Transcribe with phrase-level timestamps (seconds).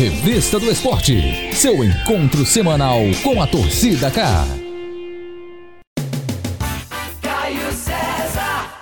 [0.00, 4.46] Revista do Esporte, seu encontro semanal com a torcida K.
[7.20, 8.72] Caio César.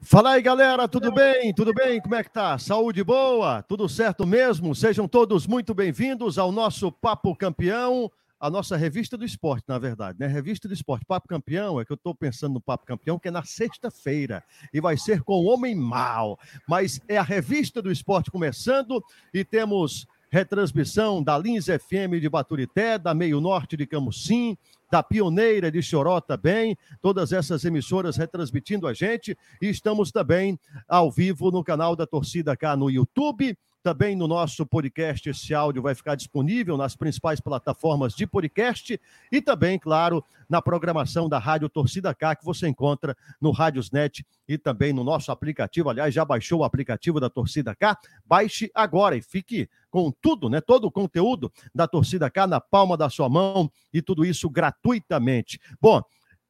[0.00, 1.52] Fala aí, galera, tudo bem?
[1.52, 2.00] Tudo bem?
[2.00, 2.56] Como é que tá?
[2.56, 3.64] Saúde boa?
[3.64, 4.76] Tudo certo mesmo?
[4.76, 8.08] Sejam todos muito bem-vindos ao nosso Papo Campeão,
[8.38, 10.28] a nossa revista do esporte, na verdade, né?
[10.28, 13.32] Revista do esporte, Papo Campeão, é que eu estou pensando no Papo Campeão, que é
[13.32, 16.38] na sexta-feira, e vai ser com o Homem Mal.
[16.68, 19.02] Mas é a revista do esporte começando,
[19.34, 24.56] e temos retransmissão da Lins FM de Baturité, da Meio Norte de Camusim,
[24.90, 31.10] da Pioneira de Choró também, todas essas emissoras retransmitindo a gente, e estamos também ao
[31.10, 35.94] vivo no canal da Torcida K no YouTube, também no nosso podcast, esse áudio vai
[35.94, 39.00] ficar disponível nas principais plataformas de podcast
[39.30, 44.58] e também, claro, na programação da Rádio Torcida K, que você encontra no Rádiosnet e
[44.58, 45.88] também no nosso aplicativo.
[45.90, 47.96] Aliás, já baixou o aplicativo da Torcida K?
[48.24, 50.60] Baixe agora e fique com tudo, né?
[50.60, 55.60] Todo o conteúdo da Torcida K na palma da sua mão e tudo isso gratuitamente.
[55.80, 56.02] Bom,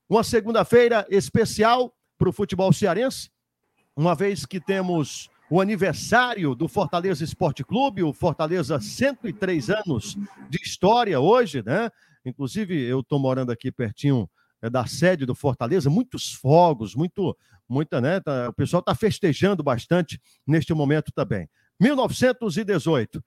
[0.09, 3.31] uma segunda-feira especial para o futebol cearense,
[3.95, 10.17] uma vez que temos o aniversário do Fortaleza Esporte Clube, o Fortaleza 103 anos
[10.49, 11.91] de história hoje, né?
[12.25, 14.29] Inclusive, eu estou morando aqui pertinho
[14.61, 17.37] é, da sede do Fortaleza, muitos fogos, muito,
[17.69, 18.21] muita, né?
[18.21, 21.49] Tá, o pessoal está festejando bastante neste momento também.
[21.81, 23.25] 1918,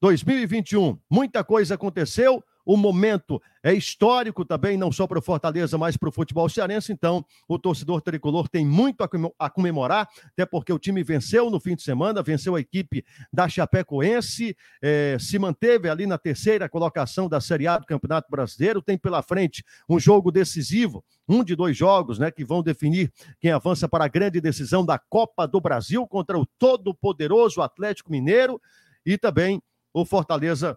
[0.00, 5.96] 2021, muita coisa aconteceu, o momento é histórico também, não só para o Fortaleza, mas
[5.96, 6.92] para o futebol cearense.
[6.92, 9.02] Então, o torcedor tricolor tem muito
[9.38, 13.02] a comemorar, até porque o time venceu no fim de semana, venceu a equipe
[13.32, 18.82] da Chapecoense, é, se manteve ali na terceira colocação da Série A do Campeonato Brasileiro.
[18.82, 23.50] Tem pela frente um jogo decisivo, um de dois jogos, né, que vão definir quem
[23.50, 28.60] avança para a grande decisão da Copa do Brasil contra o todo-poderoso Atlético Mineiro
[29.06, 30.76] e também o Fortaleza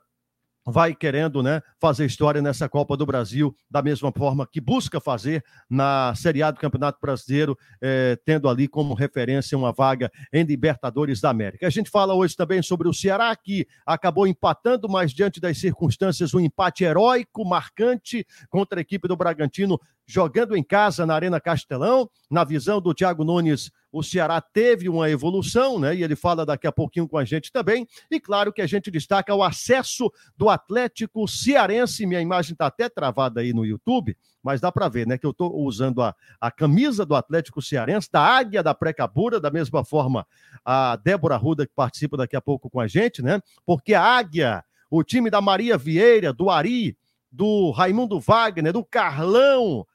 [0.65, 5.43] vai querendo né, fazer história nessa Copa do Brasil, da mesma forma que busca fazer
[5.69, 11.19] na Série A do Campeonato Brasileiro, eh, tendo ali como referência uma vaga em Libertadores
[11.19, 11.65] da América.
[11.65, 16.33] A gente fala hoje também sobre o Ceará, que acabou empatando, mas diante das circunstâncias,
[16.33, 22.09] um empate heróico, marcante contra a equipe do Bragantino, jogando em casa na Arena Castelão.
[22.29, 25.95] Na visão do Thiago Nunes, o Ceará teve uma evolução, né?
[25.95, 27.87] E ele fala daqui a pouquinho com a gente também.
[28.09, 32.05] E claro que a gente destaca o acesso do Atlético Cearense.
[32.05, 35.17] Minha imagem está até travada aí no YouTube, mas dá para ver, né?
[35.17, 39.51] Que eu estou usando a, a camisa do Atlético Cearense, da Águia da Precabura, da
[39.51, 40.25] mesma forma
[40.63, 43.41] a Débora Ruda, que participa daqui a pouco com a gente, né?
[43.65, 46.97] Porque a Águia, o time da Maria Vieira, do Ari,
[47.31, 49.85] do Raimundo Wagner, do Carlão,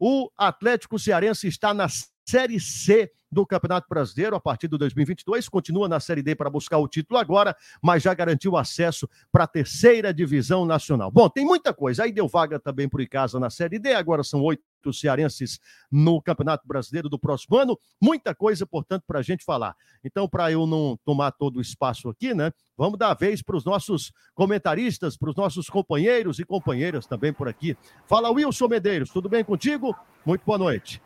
[0.00, 1.86] o Atlético Cearense está na
[2.26, 6.78] Série C do Campeonato Brasileiro a partir de 2022, continua na Série D para buscar
[6.78, 11.10] o título agora, mas já garantiu acesso para a terceira divisão nacional.
[11.10, 12.04] Bom, tem muita coisa.
[12.04, 15.60] Aí deu vaga também para o Icasa na Série D, agora são oito cearenses
[15.90, 17.78] no Campeonato Brasileiro do próximo ano.
[18.00, 19.76] Muita coisa, portanto, para a gente falar.
[20.02, 22.52] Então, para eu não tomar todo o espaço aqui, né?
[22.76, 27.32] Vamos dar a vez para os nossos comentaristas, para os nossos companheiros e companheiras também
[27.32, 27.76] por aqui.
[28.06, 29.94] Fala, Wilson Medeiros, tudo bem contigo?
[30.24, 31.00] Muito boa noite.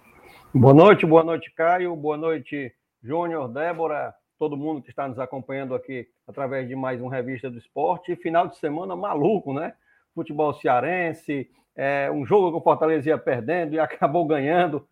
[0.56, 1.96] Boa noite, boa noite, Caio.
[1.96, 2.72] Boa noite,
[3.02, 7.58] Júnior, Débora, todo mundo que está nos acompanhando aqui através de mais uma revista do
[7.58, 8.14] esporte.
[8.14, 9.74] Final de semana maluco, né?
[10.14, 14.86] Futebol cearense, é, um jogo que o Fortaleza ia perdendo e acabou ganhando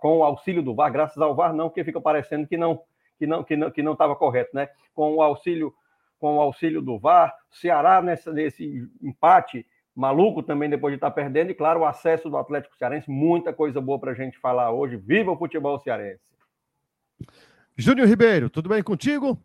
[0.00, 2.80] com o auxílio do VAR, graças ao VAR não, porque fica parecendo que não
[3.18, 4.70] que não que não que não estava correto, né?
[4.94, 5.74] Com o auxílio
[6.18, 11.50] com o auxílio do VAR, Ceará nessa, nesse empate maluco também depois de estar perdendo,
[11.50, 14.96] e claro, o acesso do Atlético Cearense, muita coisa boa para a gente falar hoje.
[14.96, 16.22] Viva o futebol cearense!
[17.74, 19.40] Júnior Ribeiro, tudo bem contigo?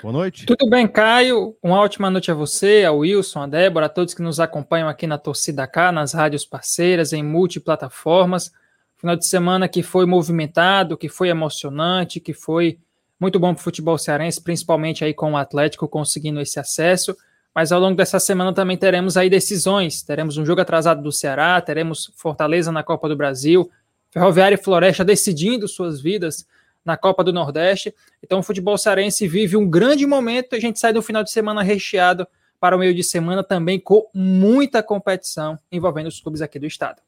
[0.00, 0.46] Boa noite.
[0.46, 1.56] Tudo bem, Caio.
[1.62, 5.06] Uma ótima noite a você, ao Wilson, a Débora, a todos que nos acompanham aqui
[5.06, 8.52] na Torcida K, nas rádios parceiras, em multiplataformas.
[8.96, 12.78] Final de semana que foi movimentado, que foi emocionante, que foi
[13.18, 17.16] muito bom para o futebol cearense, principalmente aí com o Atlético conseguindo esse acesso.
[17.54, 20.02] Mas ao longo dessa semana também teremos aí decisões.
[20.02, 23.70] Teremos um jogo atrasado do Ceará, teremos Fortaleza na Copa do Brasil,
[24.10, 26.46] Ferroviária e Floresta decidindo suas vidas
[26.84, 27.94] na Copa do Nordeste.
[28.22, 30.54] Então o futebol cearense vive um grande momento.
[30.54, 32.26] A gente sai do final de semana recheado
[32.58, 37.00] para o meio de semana também com muita competição envolvendo os clubes aqui do estado.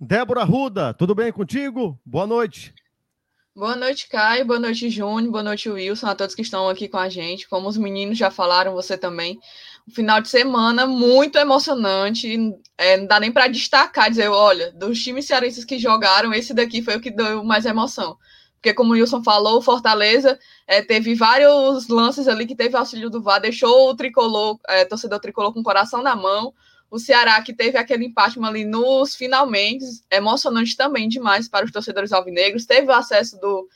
[0.00, 1.98] Débora Ruda, tudo bem contigo?
[2.04, 2.74] Boa noite.
[3.56, 4.44] Boa noite, Caio.
[4.44, 5.30] Boa noite, Júnior.
[5.30, 6.08] Boa noite, Wilson.
[6.08, 7.48] A todos que estão aqui com a gente.
[7.48, 9.38] Como os meninos já falaram, você também.
[9.88, 12.36] Um final de semana muito emocionante.
[12.76, 16.82] É, não dá nem para destacar, dizer, olha, dos times cearenses que jogaram, esse daqui
[16.82, 18.18] foi o que deu mais emoção.
[18.56, 20.36] porque como o Wilson falou, o Fortaleza
[20.66, 25.20] é, teve vários lances ali que teve auxílio do VAR, deixou o tricolor, é, torcedor
[25.20, 26.52] tricolor com o coração na mão.
[26.94, 32.12] O Ceará que teve aquele empate ali nos finalmente, emocionante também demais para os torcedores
[32.12, 33.68] alvinegros, teve o acesso do,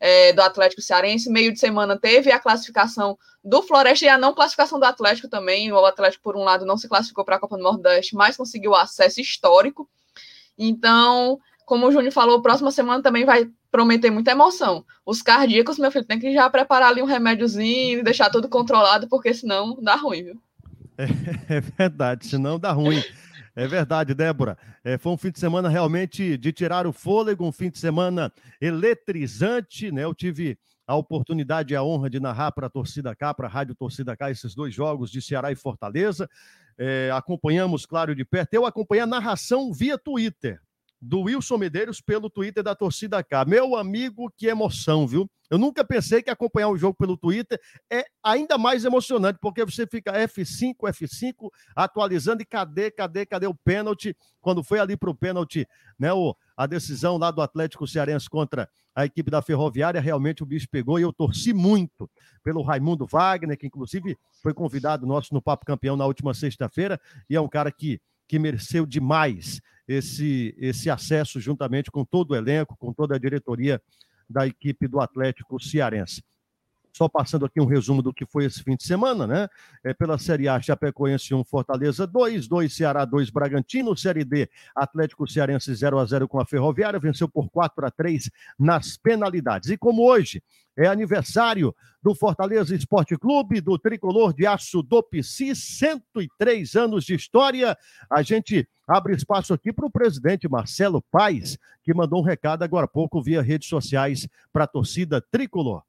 [0.00, 4.34] é, do Atlético Cearense, meio de semana teve a classificação do Floresta e a não
[4.34, 5.72] classificação do Atlético também.
[5.72, 8.74] O Atlético, por um lado, não se classificou para a Copa do Nordeste, mas conseguiu
[8.74, 9.88] acesso histórico.
[10.58, 14.84] Então, como o Júnior falou, próxima semana também vai prometer muita emoção.
[15.06, 19.32] Os cardíacos, meu filho, tem que já preparar ali um remédiozinho deixar tudo controlado, porque
[19.32, 20.42] senão dá ruim, viu?
[21.48, 23.02] É, verdade, senão dá ruim.
[23.56, 24.58] É verdade, Débora.
[24.82, 28.32] É, foi um fim de semana realmente de tirar o fôlego, um fim de semana
[28.60, 30.04] eletrizante, né?
[30.04, 33.50] Eu tive a oportunidade e a honra de narrar para a Torcida Cá, para a
[33.50, 36.28] Rádio Torcida Cá, esses dois jogos de Ceará e Fortaleza.
[36.76, 38.54] É, acompanhamos, claro, de perto.
[38.54, 40.60] Eu acompanhei a narração via Twitter
[41.04, 43.44] do Wilson Medeiros pelo Twitter da Torcida K.
[43.44, 45.30] Meu amigo, que emoção, viu?
[45.50, 47.60] Eu nunca pensei que acompanhar o jogo pelo Twitter
[47.90, 53.54] é ainda mais emocionante, porque você fica F5, F5, atualizando e cadê, cadê, cadê o
[53.54, 54.16] pênalti?
[54.40, 55.68] Quando foi ali para o pênalti,
[55.98, 60.46] né, o, a decisão lá do Atlético Cearense contra a equipe da Ferroviária, realmente o
[60.46, 62.08] bicho pegou e eu torci muito
[62.42, 66.98] pelo Raimundo Wagner, que inclusive foi convidado nosso no Papo Campeão na última sexta-feira,
[67.28, 72.36] e é um cara que que mereceu demais esse, esse acesso, juntamente com todo o
[72.36, 73.80] elenco, com toda a diretoria
[74.28, 76.22] da equipe do Atlético Cearense.
[76.96, 79.48] Só passando aqui um resumo do que foi esse fim de semana, né?
[79.82, 85.28] É, pela Série A, Chapecoense 1, Fortaleza 2, 2 Ceará 2, Bragantino, Série D, Atlético
[85.28, 89.70] Cearense 0 a 0 com a Ferroviária, venceu por 4 a 3 nas penalidades.
[89.70, 90.40] E como hoje
[90.76, 97.14] é aniversário do Fortaleza Esporte Clube, do tricolor de aço do Pici, 103 anos de
[97.14, 97.76] história.
[98.08, 102.84] A gente abre espaço aqui para o presidente Marcelo Paes, que mandou um recado agora
[102.84, 105.82] há pouco via redes sociais para a torcida tricolor.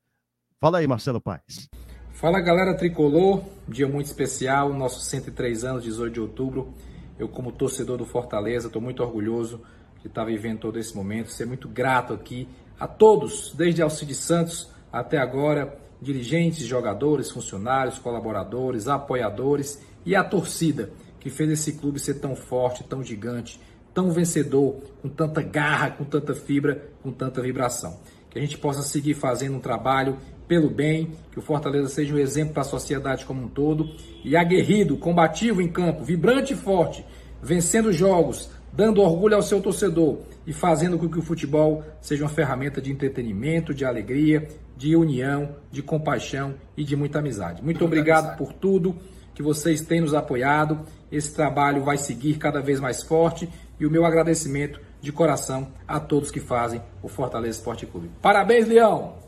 [0.65, 1.69] Fala aí, Marcelo Paes.
[2.11, 6.73] Fala galera tricolor, dia muito especial, nossos 103 anos, 18 de outubro.
[7.19, 9.61] Eu, como torcedor do Fortaleza, estou muito orgulhoso
[10.01, 14.67] de estar vivendo todo esse momento, ser muito grato aqui a todos, desde Alcides Santos
[14.91, 20.89] até agora, dirigentes, jogadores, funcionários, colaboradores, apoiadores e a torcida
[21.19, 23.61] que fez esse clube ser tão forte, tão gigante,
[23.93, 27.99] tão vencedor, com tanta garra, com tanta fibra, com tanta vibração.
[28.31, 32.17] Que a gente possa seguir fazendo um trabalho pelo bem, que o Fortaleza seja um
[32.17, 33.89] exemplo para a sociedade como um todo
[34.23, 37.05] e aguerrido, combativo em campo, vibrante e forte,
[37.41, 42.29] vencendo jogos, dando orgulho ao seu torcedor e fazendo com que o futebol seja uma
[42.29, 44.47] ferramenta de entretenimento, de alegria,
[44.77, 47.63] de união, de compaixão e de muita amizade.
[47.63, 48.95] Muito obrigado por tudo
[49.33, 50.79] que vocês têm nos apoiado.
[51.11, 53.49] Esse trabalho vai seguir cada vez mais forte
[53.79, 58.09] e o meu agradecimento de coração a todos que fazem o Fortaleza Esporte Clube.
[58.21, 59.24] Parabéns, Leão!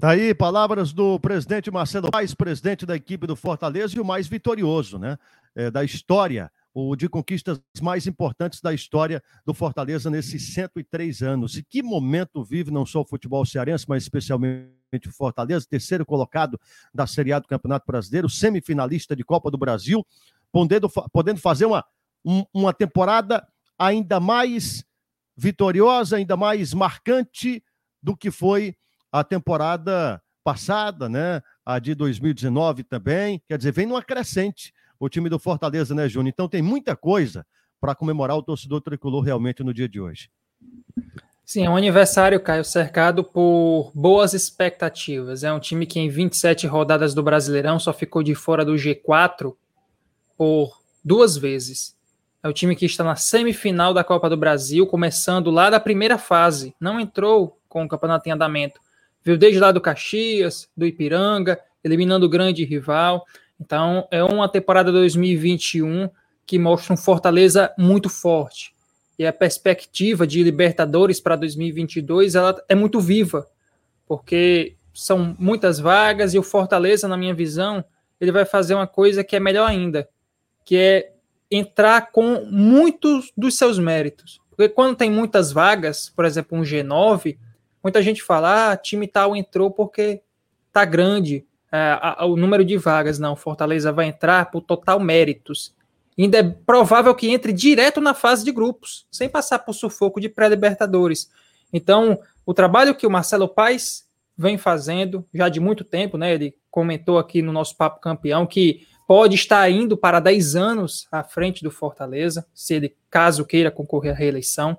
[0.00, 4.28] Tá aí palavras do presidente Marcelo Paes, presidente da equipe do Fortaleza e o mais
[4.28, 5.18] vitorioso, né,
[5.56, 11.56] é, da história o de conquistas mais importantes da história do Fortaleza nesses 103 anos.
[11.56, 16.60] E que momento vive não só o futebol cearense, mas especialmente o Fortaleza, terceiro colocado
[16.94, 20.06] da Série A do Campeonato Brasileiro, semifinalista de Copa do Brasil,
[20.52, 21.84] podendo, podendo fazer uma,
[22.24, 23.44] um, uma temporada
[23.76, 24.84] ainda mais
[25.36, 27.64] vitoriosa, ainda mais marcante
[28.00, 28.76] do que foi
[29.12, 31.42] a temporada passada, né?
[31.64, 33.42] A de 2019 também.
[33.48, 36.30] Quer dizer, vem numa crescente o time do Fortaleza, né, Júnior?
[36.30, 37.46] Então tem muita coisa
[37.80, 40.30] para comemorar o torcedor tricolor realmente no dia de hoje.
[41.44, 45.44] Sim, é um aniversário, Caio, cercado por boas expectativas.
[45.44, 49.54] É um time que em 27 rodadas do Brasileirão só ficou de fora do G4
[50.36, 51.96] por duas vezes.
[52.42, 56.18] É o time que está na semifinal da Copa do Brasil, começando lá da primeira
[56.18, 56.74] fase.
[56.78, 58.78] Não entrou com o campeonato em andamento.
[59.24, 63.24] Viu desde lá do Caxias, do Ipiranga, eliminando o grande rival.
[63.60, 66.08] Então, é uma temporada 2021
[66.46, 68.72] que mostra um Fortaleza muito forte.
[69.18, 73.46] E a perspectiva de Libertadores para 2022 ela é muito viva,
[74.06, 77.84] porque são muitas vagas e o Fortaleza, na minha visão,
[78.20, 80.08] ele vai fazer uma coisa que é melhor ainda,
[80.64, 81.12] que é
[81.50, 84.40] entrar com muitos dos seus méritos.
[84.50, 87.36] Porque quando tem muitas vagas, por exemplo, um G9,
[87.88, 90.20] muita gente fala, ah, time tal entrou porque
[90.70, 93.34] tá grande, é, o número de vagas, não.
[93.34, 95.74] Fortaleza vai entrar por total méritos.
[96.18, 100.28] Ainda é provável que entre direto na fase de grupos, sem passar por sufoco de
[100.28, 101.30] pré-libertadores.
[101.72, 106.34] Então, o trabalho que o Marcelo Paes vem fazendo já de muito tempo, né?
[106.34, 111.24] Ele comentou aqui no nosso Papo Campeão que pode estar indo para 10 anos à
[111.24, 114.76] frente do Fortaleza, se ele, caso queira concorrer à reeleição.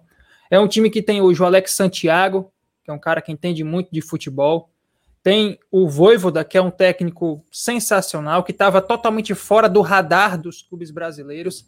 [0.52, 2.52] É um time que tem hoje o Alex Santiago,
[2.90, 4.72] que é um cara que entende muito de futebol.
[5.22, 10.64] Tem o Voivoda, que é um técnico sensacional, que estava totalmente fora do radar dos
[10.64, 11.68] clubes brasileiros.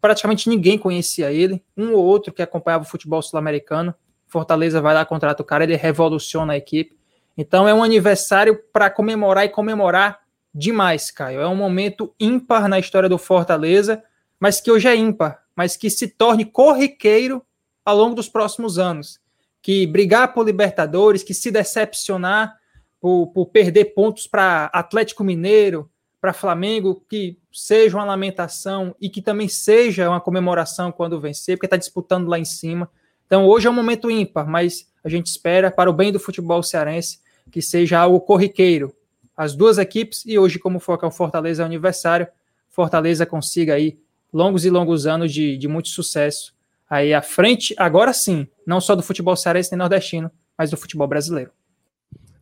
[0.00, 3.92] Praticamente ninguém conhecia ele, um ou outro que acompanhava o futebol sul-americano.
[4.26, 6.96] Fortaleza vai lá, contrata o cara, ele revoluciona a equipe.
[7.36, 10.20] Então é um aniversário para comemorar e comemorar
[10.54, 11.40] demais, Caio.
[11.40, 14.04] É um momento ímpar na história do Fortaleza,
[14.38, 17.42] mas que hoje é ímpar, mas que se torne corriqueiro
[17.84, 19.23] ao longo dos próximos anos.
[19.64, 22.54] Que brigar por Libertadores, que se decepcionar
[23.00, 25.90] por, por perder pontos para Atlético Mineiro,
[26.20, 31.64] para Flamengo, que seja uma lamentação e que também seja uma comemoração quando vencer, porque
[31.64, 32.90] está disputando lá em cima.
[33.24, 36.62] Então hoje é um momento ímpar, mas a gente espera, para o bem do futebol
[36.62, 38.94] cearense, que seja algo corriqueiro.
[39.34, 42.28] As duas equipes, e hoje, como que é o Fortaleza aniversário,
[42.68, 43.98] Fortaleza consiga aí
[44.30, 46.52] longos e longos anos de, de muito sucesso
[46.88, 51.06] aí à frente, agora sim, não só do futebol cearense nem nordestino, mas do futebol
[51.06, 51.50] brasileiro.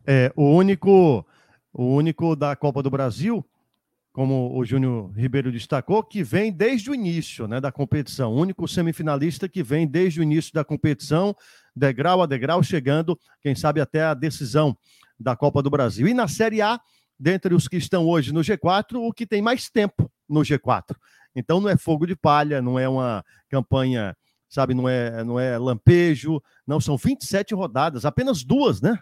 [0.05, 1.25] É, o único,
[1.71, 3.45] o único da Copa do Brasil,
[4.11, 8.31] como o Júnior Ribeiro destacou, que vem desde o início né, da competição.
[8.31, 11.35] O único semifinalista que vem desde o início da competição,
[11.75, 14.77] degrau a degrau, chegando, quem sabe, até a decisão
[15.19, 16.07] da Copa do Brasil.
[16.07, 16.79] E na Série A,
[17.19, 20.95] dentre os que estão hoje no G4, o que tem mais tempo no G4.
[21.35, 24.15] Então não é fogo de palha, não é uma campanha,
[24.53, 28.99] sabe, não é, não é lampejo, não, são 27 rodadas, apenas duas, né?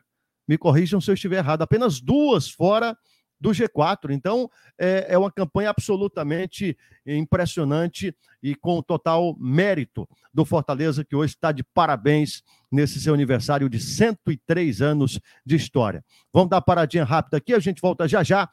[0.47, 2.97] Me corrijam se eu estiver errado, apenas duas fora
[3.37, 4.11] do G4.
[4.11, 11.33] Então, é, é, uma campanha absolutamente impressionante e com total mérito do Fortaleza, que hoje
[11.33, 16.01] está de parabéns nesse seu aniversário de 103 anos de história.
[16.31, 18.47] Vamos dar paradinha rápida aqui, a gente volta já já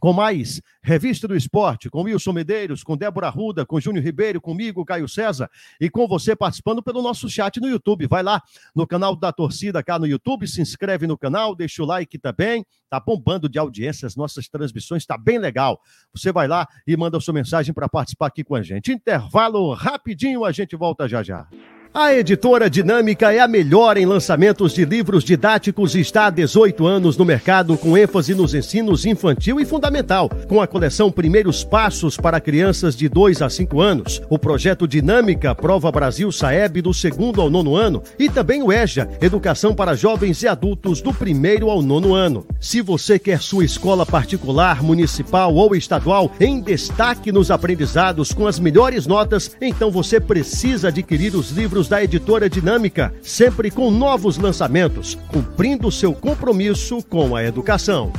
[0.00, 4.84] com mais Revista do Esporte, com Wilson Medeiros, com Débora Ruda, com Júnior Ribeiro, comigo,
[4.84, 8.06] Caio César, e com você participando pelo nosso chat no YouTube.
[8.06, 8.42] Vai lá
[8.74, 12.64] no canal da Torcida cá no YouTube, se inscreve no canal, deixa o like também.
[12.88, 15.80] Tá bombando de audiência as nossas transmissões, tá bem legal.
[16.14, 18.90] Você vai lá e manda sua mensagem para participar aqui com a gente.
[18.90, 21.46] Intervalo rapidinho, a gente volta já já.
[21.92, 26.86] A editora Dinâmica é a melhor em lançamentos de livros didáticos e está há 18
[26.86, 32.16] anos no mercado com ênfase nos ensinos infantil e fundamental, com a coleção Primeiros Passos
[32.16, 37.40] para crianças de 2 a 5 anos, o projeto Dinâmica Prova Brasil Saeb do segundo
[37.40, 41.82] ao nono ano e também o EJA, Educação para Jovens e Adultos do primeiro ao
[41.82, 42.46] nono ano.
[42.60, 48.60] Se você quer sua escola particular, municipal ou estadual em destaque nos aprendizados com as
[48.60, 55.16] melhores notas, então você precisa adquirir os livros da editora Dinâmica, sempre com novos lançamentos,
[55.28, 58.12] cumprindo seu compromisso com a educação.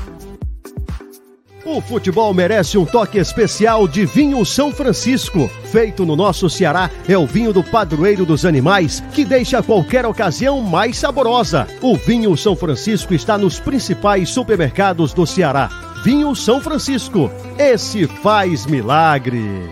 [1.63, 5.47] O futebol merece um toque especial de vinho São Francisco.
[5.65, 10.59] Feito no nosso Ceará, é o vinho do padroeiro dos animais que deixa qualquer ocasião
[10.59, 11.67] mais saborosa.
[11.81, 15.69] O vinho São Francisco está nos principais supermercados do Ceará.
[16.03, 17.31] Vinho São Francisco.
[17.59, 19.69] Esse faz milagre.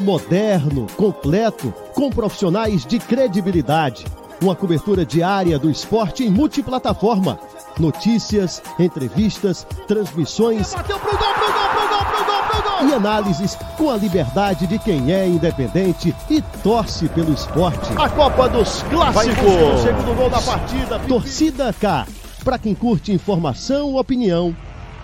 [0.00, 4.04] Moderno, completo, com profissionais de credibilidade.
[4.40, 7.38] Uma cobertura diária do esporte em multiplataforma.
[7.78, 10.74] Notícias, entrevistas, transmissões.
[10.74, 12.88] Bateu pro gol, pro gol, pro gol, pro gol, pro gol.
[12.88, 17.90] E análises com a liberdade de quem é independente e torce pelo esporte.
[17.96, 19.44] A Copa dos Clássicos.
[19.44, 20.98] O segundo gol da partida.
[21.00, 22.06] Torcida K.
[22.44, 24.54] Para quem curte informação, opinião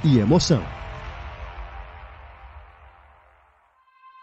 [0.05, 0.63] e emoção.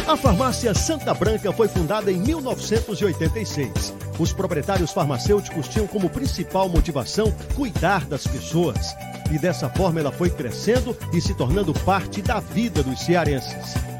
[0.07, 4.04] A farmácia Santa Branca foi fundada em 1986.
[4.17, 8.95] Os proprietários farmacêuticos tinham como principal motivação cuidar das pessoas.
[9.31, 13.94] E dessa forma ela foi crescendo e se tornando parte da vida dos cearenses.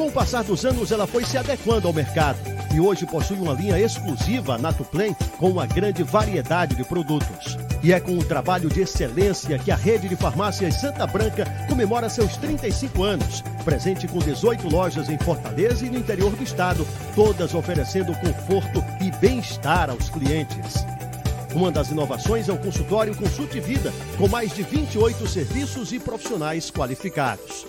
[0.00, 2.38] Com o passar dos anos, ela foi se adequando ao mercado
[2.74, 7.58] e hoje possui uma linha exclusiva Natuplen com uma grande variedade de produtos.
[7.82, 12.08] E é com um trabalho de excelência que a rede de farmácias Santa Branca comemora
[12.08, 13.44] seus 35 anos.
[13.62, 19.10] Presente com 18 lojas em Fortaleza e no interior do estado, todas oferecendo conforto e
[19.10, 20.82] bem-estar aos clientes.
[21.52, 26.70] Uma das inovações é o consultório Consulte Vida, com mais de 28 serviços e profissionais
[26.70, 27.66] qualificados.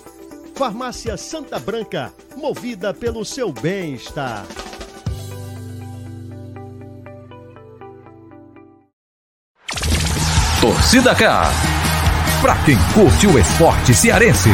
[0.55, 4.45] Farmácia Santa Branca, movida pelo seu bem-estar.
[10.61, 11.49] Torcida K.
[12.41, 14.49] Pra quem curte o esporte cearense.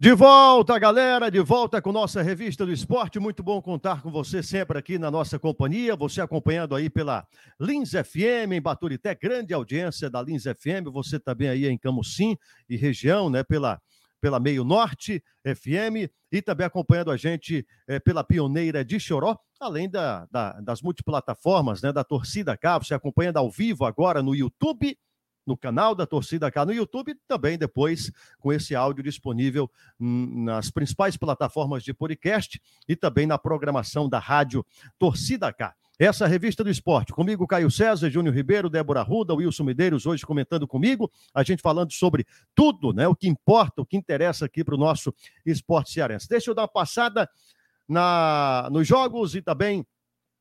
[0.00, 3.18] De volta, galera, de volta com nossa revista do esporte.
[3.18, 5.96] Muito bom contar com você sempre aqui na nossa companhia.
[5.96, 7.26] Você acompanhando aí pela
[7.58, 10.86] Lins FM em Baturité, grande audiência da Lins FM.
[10.92, 12.38] Você também aí em Camusim
[12.68, 13.80] e região, né, pela
[14.20, 19.88] pela Meio Norte FM e também acompanhando a gente é, pela Pioneira de Choró, além
[19.88, 22.78] da, da, das multiplataformas, né, da Torcida K.
[22.78, 24.96] Você acompanha ao vivo agora no YouTube
[25.48, 31.16] no canal da Torcida K no YouTube, também depois com esse áudio disponível nas principais
[31.16, 34.64] plataformas de podcast e também na programação da rádio
[34.98, 35.74] Torcida K.
[35.98, 37.12] Essa é a revista do esporte.
[37.12, 41.10] Comigo, Caio César, Júnior Ribeiro, Débora Ruda, Wilson Medeiros, hoje comentando comigo.
[41.34, 42.24] A gente falando sobre
[42.54, 43.08] tudo, né?
[43.08, 45.12] O que importa, o que interessa aqui para o nosso
[45.44, 46.28] esporte cearense.
[46.28, 47.28] Deixa eu dar uma passada
[47.88, 49.84] na, nos jogos e também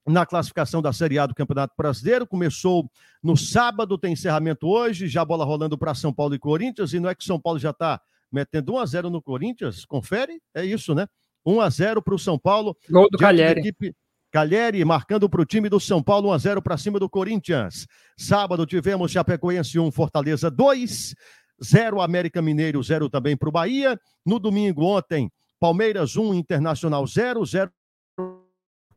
[0.08, 2.26] na classificação da Série A do Campeonato Brasileiro.
[2.26, 2.90] Começou
[3.22, 7.10] no sábado, tem encerramento hoje, já bola rolando para São Paulo e Corinthians, e não
[7.10, 8.00] é que São Paulo já está
[8.32, 9.86] metendo 1 a 0 no Corinthians?
[9.86, 10.42] Confere?
[10.54, 11.08] É isso, né?
[11.46, 12.76] 1 a 0 para o São Paulo.
[12.90, 13.60] Gol do Calheri.
[13.60, 13.94] Equipe...
[14.32, 17.88] Calheri marcando para o time do São Paulo 1 a 0 para cima do Corinthians.
[18.18, 21.16] Sábado tivemos Chapecoense 1, Fortaleza 2,
[21.64, 24.00] 0 América Mineiro, 0 também para o Bahia.
[24.26, 27.72] No domingo ontem, Palmeiras 1, Internacional 0, 0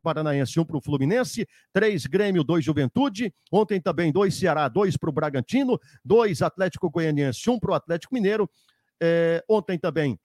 [0.00, 3.32] Paranaense, um para o Fluminense, três Grêmio, dois Juventude.
[3.52, 8.14] Ontem também dois Ceará, dois para o Bragantino, dois Atlético Goianiense, um para o Atlético
[8.14, 8.48] Mineiro.
[9.02, 10.18] É, ontem também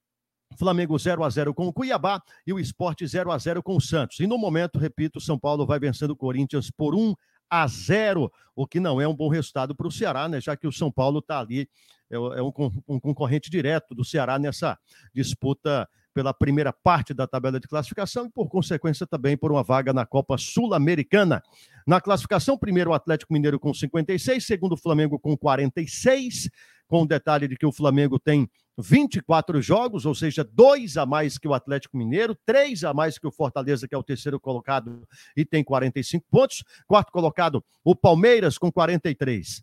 [0.57, 3.81] Flamengo 0 a 0 com o Cuiabá e o Esporte 0 a 0 com o
[3.81, 4.19] Santos.
[4.19, 7.13] E no momento, repito, São Paulo vai vencendo o Corinthians por 1
[7.49, 10.41] a 0, o que não é um bom resultado para o Ceará, né?
[10.41, 11.69] Já que o São Paulo está ali,
[12.09, 12.51] é, é um,
[12.87, 14.77] um concorrente direto do Ceará nessa
[15.13, 19.91] disputa pela primeira parte da tabela de classificação e, por consequência, também por uma vaga
[19.91, 21.43] na Copa Sul-Americana.
[21.85, 26.49] Na classificação, primeiro o Atlético Mineiro com 56, segundo o Flamengo com 46,
[26.87, 31.37] com o detalhe de que o Flamengo tem 24 jogos, ou seja, dois a mais
[31.37, 35.05] que o Atlético Mineiro, três a mais que o Fortaleza, que é o terceiro colocado
[35.35, 36.63] e tem 45 pontos.
[36.87, 39.61] Quarto colocado, o Palmeiras com 43.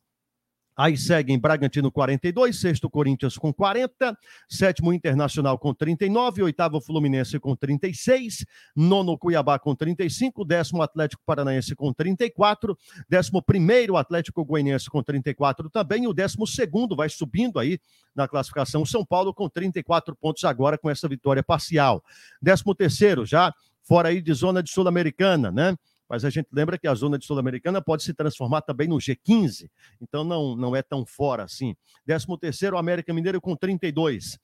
[0.76, 4.16] Aí seguem Bragantino 42, sexto Corinthians com 40,
[4.48, 11.74] sétimo Internacional com 39, oitavo Fluminense com 36, nono Cuiabá com 35, décimo Atlético Paranaense
[11.74, 12.76] com 34,
[13.08, 17.78] décimo primeiro Atlético Goianiense com 34 também, e o décimo segundo vai subindo aí
[18.14, 22.02] na classificação São Paulo com 34 pontos agora com essa vitória parcial.
[22.40, 25.76] Décimo terceiro já fora aí de zona de Sul-Americana, né?
[26.12, 29.70] Mas a gente lembra que a zona de Sul-Americana pode se transformar também no G15,
[29.98, 31.75] então não, não é tão fora assim.
[32.05, 34.38] 13 terceiro, América Mineiro com 32.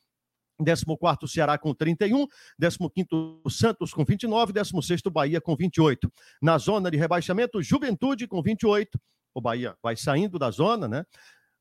[0.64, 2.26] 14 Ceará com 31,
[2.58, 2.78] 15
[3.50, 6.10] Santos com 29, 16 Bahia com 28.
[6.40, 8.98] Na zona de rebaixamento, Juventude com 28.
[9.34, 11.04] O Bahia vai saindo da zona, né?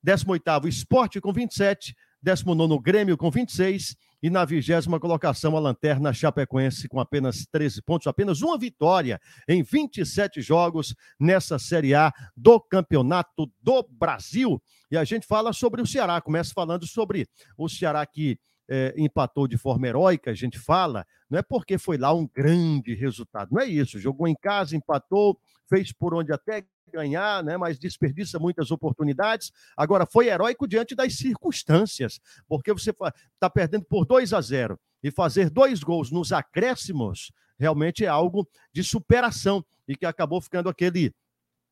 [0.01, 1.93] 18 Esporte com 27,
[2.23, 8.07] 19 Grêmio com 26 e na vigésima colocação a Lanterna Chapecoense com apenas 13 pontos,
[8.07, 14.61] apenas uma vitória em 27 jogos nessa Série A do Campeonato do Brasil.
[14.89, 17.27] E a gente fala sobre o Ceará, começa falando sobre
[17.57, 21.97] o Ceará que é, empatou de forma heróica, a gente fala, não é porque foi
[21.97, 23.99] lá um grande resultado, não é isso.
[23.99, 29.51] Jogou em casa, empatou, fez por onde até ganhar, né, mas desperdiça muitas oportunidades.
[29.75, 35.11] Agora, foi heróico diante das circunstâncias, porque você está perdendo por 2 a 0 e
[35.11, 41.13] fazer dois gols nos acréscimos realmente é algo de superação e que acabou ficando aquele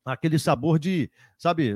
[0.06, 1.74] aquele sabor de, sabe,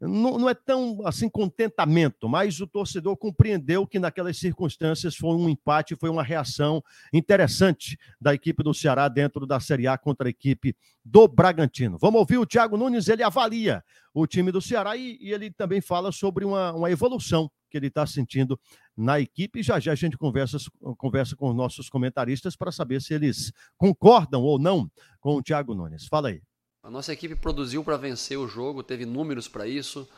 [0.00, 5.48] não, não, é tão assim contentamento, mas o torcedor compreendeu que naquelas circunstâncias foi um
[5.48, 10.30] empate, foi uma reação interessante da equipe do Ceará dentro da Série A contra a
[10.30, 11.96] equipe do Bragantino.
[12.00, 15.80] Vamos ouvir o Thiago Nunes, ele avalia o time do Ceará e, e ele também
[15.80, 18.58] fala sobre uma, uma evolução que ele está sentindo
[18.96, 19.62] na equipe.
[19.62, 20.58] Já já a gente conversa,
[20.98, 25.72] conversa com os nossos comentaristas para saber se eles concordam ou não com o Thiago
[25.72, 26.06] Nunes.
[26.08, 26.42] Fala aí.
[26.82, 30.08] A nossa equipe produziu para vencer o jogo, teve números para isso,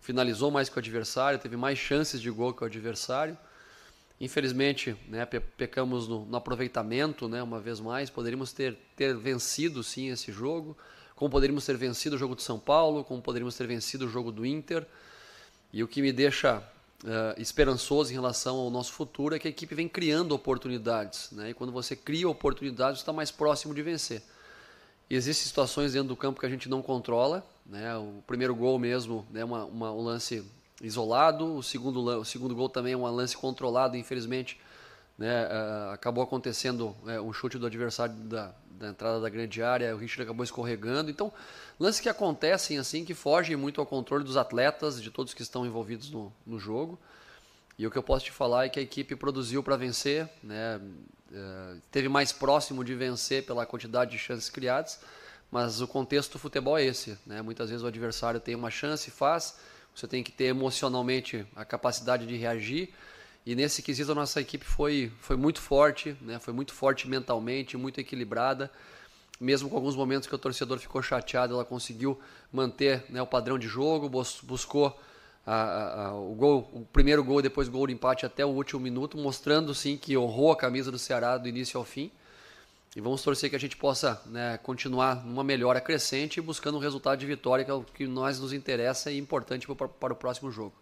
[0.00, 3.36] finalizou mais que o adversário, teve mais chances de gol que o adversário.
[4.20, 8.08] Infelizmente, né, pecamos no, no, aproveitamento, né, uma vez mais.
[8.08, 10.78] Poderíamos ter, ter vencido sim esse jogo,
[11.16, 14.30] como poderíamos ter vencido o jogo de São Paulo, como poderíamos ter vencido o jogo
[14.30, 14.86] do Inter.
[15.72, 16.58] E o que me deixa
[17.02, 21.32] uh, esperançoso em relação ao nosso futuro é que a equipe vem criando oportunidades.
[21.32, 21.50] Né?
[21.50, 24.22] E quando você cria oportunidades, está mais próximo de vencer.
[25.08, 27.46] Existem situações dentro do campo que a gente não controla.
[27.64, 27.96] Né?
[27.96, 29.44] O primeiro gol mesmo é né?
[29.44, 30.44] uma, uma, um lance
[30.82, 31.56] isolado.
[31.56, 34.60] O segundo, o segundo gol também é um lance controlado, infelizmente.
[35.18, 39.96] Né, uh, acabou acontecendo uh, um chute do adversário da, da, entrada da grande área,
[39.96, 41.10] o Richard acabou escorregando.
[41.10, 41.32] Então,
[41.80, 45.64] lances que acontecem assim, que fogem muito ao controle dos atletas, de todos que estão
[45.64, 46.98] envolvidos no, no jogo.
[47.78, 50.78] E o que eu posso te falar é que a equipe produziu para vencer, né,
[51.30, 55.00] uh, teve mais próximo de vencer pela quantidade de chances criadas,
[55.50, 57.18] mas o contexto do futebol é esse.
[57.26, 57.42] Né?
[57.42, 59.56] Muitas vezes o adversário tem uma chance, faz
[59.96, 62.90] você tem que ter emocionalmente a capacidade de reagir.
[63.46, 66.38] E nesse quesito a nossa equipe foi, foi muito forte, né?
[66.38, 68.70] foi muito forte mentalmente, muito equilibrada.
[69.40, 72.20] Mesmo com alguns momentos que o torcedor ficou chateado, ela conseguiu
[72.52, 74.98] manter né, o padrão de jogo, buscou
[75.46, 78.80] a, a, o, gol, o primeiro gol, depois o gol de empate até o último
[78.80, 82.10] minuto, mostrando sim que honrou a camisa do Ceará do início ao fim.
[82.96, 86.80] E vamos torcer que a gente possa né, continuar numa melhora crescente e buscando um
[86.80, 90.16] resultado de vitória, que é o que nós nos interessa e importante para, para o
[90.16, 90.72] próximo jogo.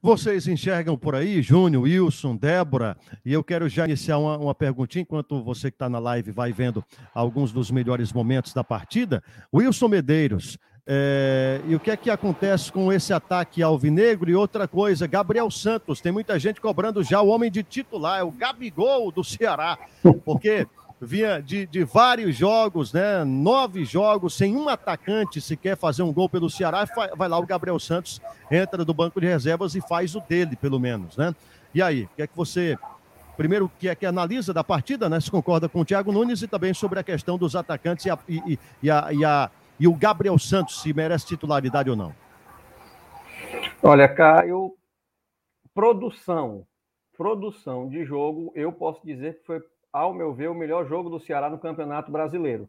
[0.00, 5.02] Vocês enxergam por aí, Júnior, Wilson, Débora, e eu quero já iniciar uma, uma perguntinha,
[5.02, 9.24] enquanto você que está na live vai vendo alguns dos melhores momentos da partida.
[9.52, 14.30] Wilson Medeiros, é, e o que é que acontece com esse ataque alvinegro?
[14.30, 18.22] E outra coisa, Gabriel Santos, tem muita gente cobrando já o homem de titular, é
[18.22, 19.76] o Gabigol do Ceará,
[20.24, 20.66] porque
[21.00, 23.24] vinha de, de vários jogos, né?
[23.24, 27.80] Nove jogos, sem um atacante sequer fazer um gol pelo Ceará, vai lá o Gabriel
[27.80, 31.34] Santos, entra do banco de reservas e faz o dele, pelo menos, né?
[31.74, 32.78] E aí, o que é que você
[33.36, 35.20] primeiro que é que analisa da partida, né?
[35.20, 38.18] Se concorda com o Thiago Nunes e também sobre a questão dos atacantes e a,
[38.26, 42.14] e, e a, e a e o Gabriel Santos se merece titularidade ou não?
[43.82, 44.74] Olha, Caio,
[45.74, 46.66] produção,
[47.16, 49.62] produção de jogo, eu posso dizer que foi,
[49.92, 52.68] ao meu ver, o melhor jogo do Ceará no Campeonato Brasileiro.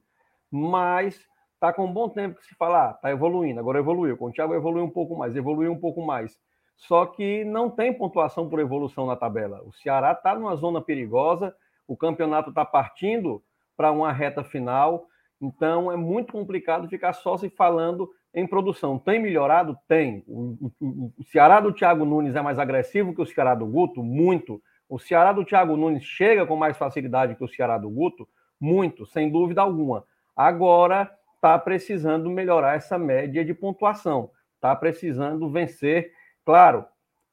[0.52, 1.20] Mas
[1.60, 4.18] tá com um bom tempo que se falar, ah, tá evoluindo, agora evoluiu.
[4.18, 6.38] Com o Thiago evoluiu um pouco mais, evoluiu um pouco mais.
[6.76, 9.62] Só que não tem pontuação por evolução na tabela.
[9.66, 11.56] O Ceará está numa zona perigosa,
[11.88, 13.44] o campeonato está partindo
[13.76, 15.08] para uma reta final.
[15.42, 18.98] Então é muito complicado ficar só se falando em produção.
[18.98, 19.78] Tem melhorado?
[19.88, 20.24] Tem.
[20.28, 24.04] O, o, o Ceará do Thiago Nunes é mais agressivo que o Ceará do Guto?
[24.04, 24.62] Muito.
[24.90, 28.28] O Ceará do Thiago Nunes chega com mais facilidade que o Ceará do Guto?
[28.60, 30.04] Muito, sem dúvida alguma.
[30.36, 34.32] Agora está precisando melhorar essa média de pontuação.
[34.56, 36.12] Está precisando vencer.
[36.44, 36.86] Claro,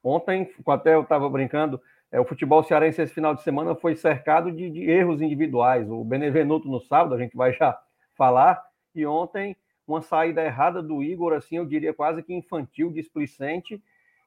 [0.03, 4.53] ontem, até eu estava brincando, é, o futebol cearense esse final de semana foi cercado
[4.53, 5.90] de, de erros individuais.
[5.90, 7.79] O Benevenuto no sábado, a gente vai já
[8.16, 8.62] falar.
[8.94, 13.83] E ontem, uma saída errada do Igor, assim, eu diria quase que infantil, displicente.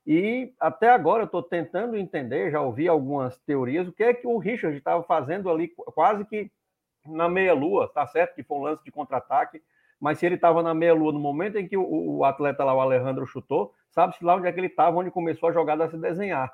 [0.06, 4.26] E até agora eu estou tentando entender, já ouvi algumas teorias, o que é que
[4.26, 6.50] o Richard estava fazendo ali, quase que
[7.06, 9.62] na meia-lua, tá certo que foi um lance de contra-ataque,
[10.00, 12.80] mas se ele estava na meia-lua no momento em que o, o, atleta lá, o
[12.80, 15.98] Alejandro, chutou, sabe-se lá onde é que ele estava, onde começou a jogada a se
[15.98, 16.54] desenhar.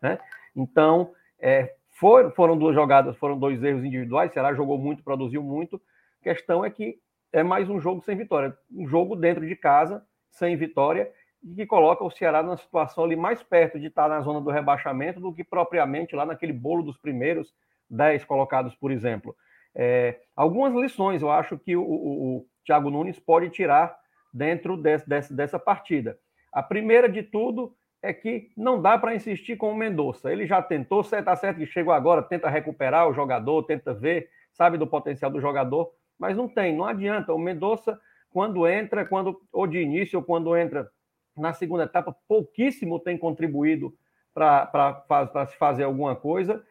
[0.00, 0.18] Né?
[0.56, 5.80] Então, é, for, foram duas jogadas, foram dois erros individuais, Será jogou muito, produziu muito,
[6.22, 6.98] questão é que
[7.32, 11.10] é mais um jogo sem vitória, um jogo dentro de casa, sem vitória,
[11.42, 14.50] e que coloca o Ceará numa situação ali mais perto de estar na zona do
[14.50, 17.54] rebaixamento do que propriamente lá naquele bolo dos primeiros
[17.88, 19.34] 10 colocados, por exemplo.
[19.74, 23.96] É, algumas lições eu acho que o, o, o Thiago Nunes pode tirar
[24.32, 26.18] dentro desse, desse, dessa partida.
[26.52, 30.32] A primeira de tudo é que não dá para insistir com o Mendonça.
[30.32, 34.78] Ele já tentou, está certo que chegou agora, tenta recuperar o jogador, tenta ver, sabe
[34.78, 37.32] do potencial do jogador, mas não tem, não adianta.
[37.32, 37.98] O Mendonça,
[38.30, 40.88] quando entra, quando ou de início ou quando entra
[41.34, 43.94] na segunda etapa, pouquíssimo tem contribuído
[44.34, 46.62] para se fazer alguma coisa.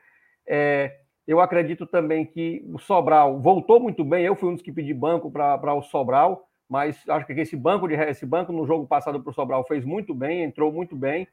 [0.47, 4.23] É, eu acredito também que o Sobral voltou muito bem.
[4.23, 7.88] Eu fui um dos que pedi banco para o Sobral, mas acho que esse banco
[7.88, 11.27] de esse banco no jogo passado para o Sobral fez muito bem, entrou muito bem.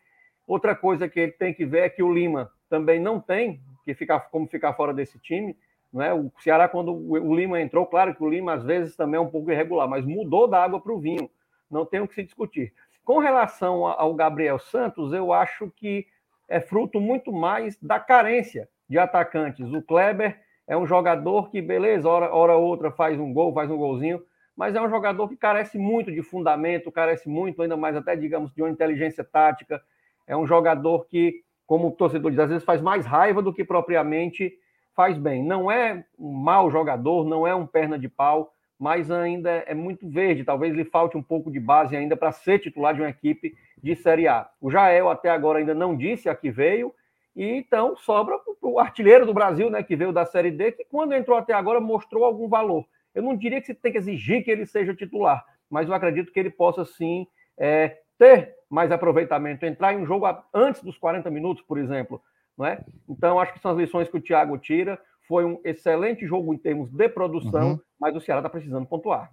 [0.46, 3.94] Outra coisa que ele tem que ver é que o Lima também não tem que
[3.94, 5.54] ficar como ficar fora desse time.
[5.92, 6.12] Né?
[6.12, 9.30] O Ceará, quando o Lima entrou, claro que o Lima às vezes também é um
[9.30, 11.30] pouco irregular, mas mudou da água para o vinho.
[11.70, 12.72] Não tem o que se discutir.
[13.04, 16.06] Com relação ao Gabriel Santos, eu acho que
[16.48, 19.72] é fruto muito mais da carência de atacantes.
[19.72, 23.76] O Kleber é um jogador que, beleza, hora, hora outra faz um gol, faz um
[23.76, 24.22] golzinho,
[24.56, 28.52] mas é um jogador que carece muito de fundamento, carece muito, ainda mais até, digamos,
[28.52, 29.82] de uma inteligência tática.
[30.26, 33.64] É um jogador que como o torcedor diz, às vezes faz mais raiva do que
[33.64, 34.56] propriamente
[34.96, 35.44] faz bem.
[35.44, 40.08] Não é um mau jogador, não é um perna de pau, mas ainda é muito
[40.08, 40.42] verde.
[40.42, 43.94] Talvez lhe falte um pouco de base ainda para ser titular de uma equipe de
[43.94, 44.48] Série A.
[44.60, 46.92] O Jael até agora ainda não disse a que veio,
[47.36, 51.12] e então sobra o artilheiro do Brasil, né, que veio da Série D, que quando
[51.12, 52.84] entrou até agora mostrou algum valor.
[53.14, 56.32] Eu não diria que você tem que exigir que ele seja titular, mas eu acredito
[56.32, 57.26] que ele possa sim
[57.58, 62.20] é, ter mais aproveitamento, entrar em um jogo antes dos 40 minutos, por exemplo.
[62.56, 62.84] Não é?
[63.08, 64.98] Então, acho que são as lições que o Thiago tira.
[65.28, 67.80] Foi um excelente jogo em termos de produção, uhum.
[68.00, 69.30] mas o Ceará está precisando pontuar.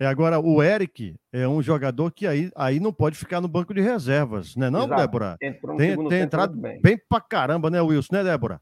[0.00, 3.74] É, agora, o Eric é um jogador que aí, aí não pode ficar no banco
[3.74, 5.00] de reservas, né, não, Exato.
[5.00, 5.36] Débora?
[5.42, 6.80] Entrou tem, tem entrado bem.
[6.80, 8.60] bem pra caramba, né, Wilson, né, Débora?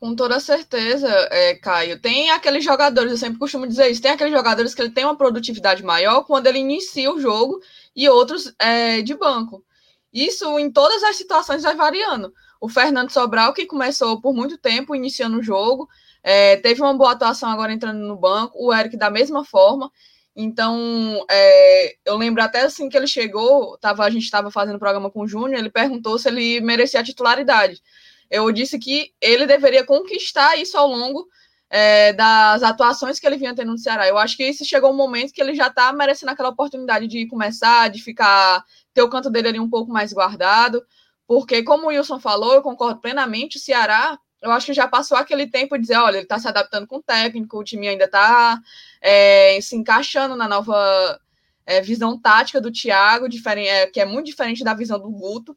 [0.00, 2.00] Com toda certeza, é, Caio.
[2.00, 5.16] Tem aqueles jogadores, eu sempre costumo dizer isso, tem aqueles jogadores que ele tem uma
[5.16, 7.60] produtividade maior quando ele inicia o jogo
[7.94, 9.64] e outros é, de banco.
[10.12, 12.34] Isso em todas as situações vai variando.
[12.64, 15.86] O Fernando Sobral, que começou por muito tempo iniciando o jogo,
[16.22, 19.92] é, teve uma boa atuação agora entrando no banco, o Eric da mesma forma.
[20.34, 25.10] Então, é, eu lembro até assim que ele chegou, tava, a gente estava fazendo programa
[25.10, 27.82] com o Júnior, ele perguntou se ele merecia a titularidade.
[28.30, 31.28] Eu disse que ele deveria conquistar isso ao longo
[31.68, 34.08] é, das atuações que ele vinha tendo no Ceará.
[34.08, 37.26] Eu acho que esse chegou um momento que ele já está merecendo aquela oportunidade de
[37.26, 40.82] começar, de ficar, ter o canto dele ali um pouco mais guardado,
[41.26, 45.16] porque, como o Wilson falou, eu concordo plenamente, o Ceará eu acho que já passou
[45.16, 48.04] aquele tempo de dizer, olha, ele está se adaptando com o técnico, o time ainda
[48.04, 48.60] está
[49.00, 51.18] é, se encaixando na nova
[51.64, 55.56] é, visão tática do Thiago, é, que é muito diferente da visão do Guto.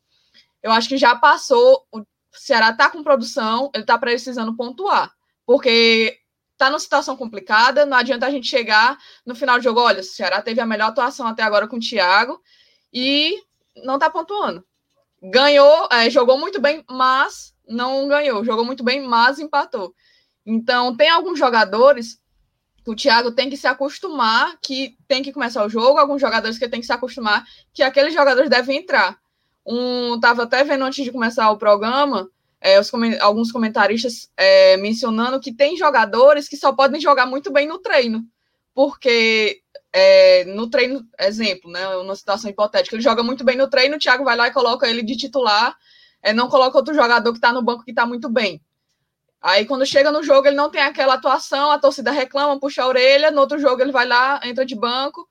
[0.63, 2.01] Eu acho que já passou, o
[2.31, 5.11] Ceará está com produção, ele está precisando pontuar,
[5.45, 6.17] porque
[6.53, 10.03] está numa situação complicada, não adianta a gente chegar no final do jogo, olha, o
[10.03, 12.41] Ceará teve a melhor atuação até agora com o Thiago
[12.93, 13.35] e
[13.83, 14.65] não está pontuando.
[15.21, 18.43] Ganhou, é, jogou muito bem, mas não ganhou.
[18.43, 19.93] Jogou muito bem, mas empatou.
[20.45, 22.21] Então, tem alguns jogadores
[22.83, 26.57] que o Thiago tem que se acostumar, que tem que começar o jogo, alguns jogadores
[26.57, 29.17] que tem que se acostumar, que aqueles jogadores devem entrar.
[29.65, 32.29] Um, tava até vendo antes de começar o programa,
[32.61, 37.67] é, os, alguns comentaristas é, mencionando que tem jogadores que só podem jogar muito bem
[37.67, 38.23] no treino,
[38.73, 39.61] porque
[39.93, 43.99] é, no treino, exemplo, né, uma situação hipotética, ele joga muito bem no treino, o
[43.99, 45.75] Thiago vai lá e coloca ele de titular
[46.21, 48.61] é, não coloca outro jogador que está no banco que está muito bem.
[49.41, 52.87] Aí quando chega no jogo, ele não tem aquela atuação, a torcida reclama, puxa a
[52.87, 55.27] orelha, no outro jogo ele vai lá, entra de banco,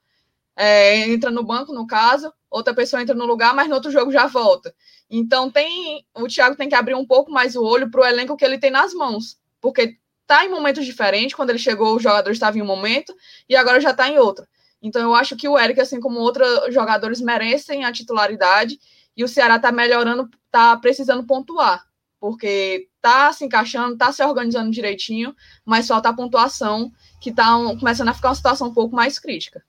[0.56, 4.12] é, entra no banco, no caso, outra pessoa entra no lugar, mas no outro jogo
[4.12, 4.74] já volta.
[5.10, 6.04] Então tem.
[6.14, 8.58] O Thiago tem que abrir um pouco mais o olho para o elenco que ele
[8.58, 9.38] tem nas mãos.
[9.60, 11.34] Porque tá em momentos diferentes.
[11.34, 13.14] Quando ele chegou, o jogador estava em um momento
[13.48, 14.46] e agora já está em outro.
[14.82, 18.78] Então eu acho que o Eric, assim como outros jogadores, merecem a titularidade
[19.16, 21.82] e o Ceará está melhorando, está precisando pontuar,
[22.20, 25.34] porque está se encaixando, está se organizando direitinho,
[25.64, 29.62] mas falta a pontuação, que está começando a ficar uma situação um pouco mais crítica.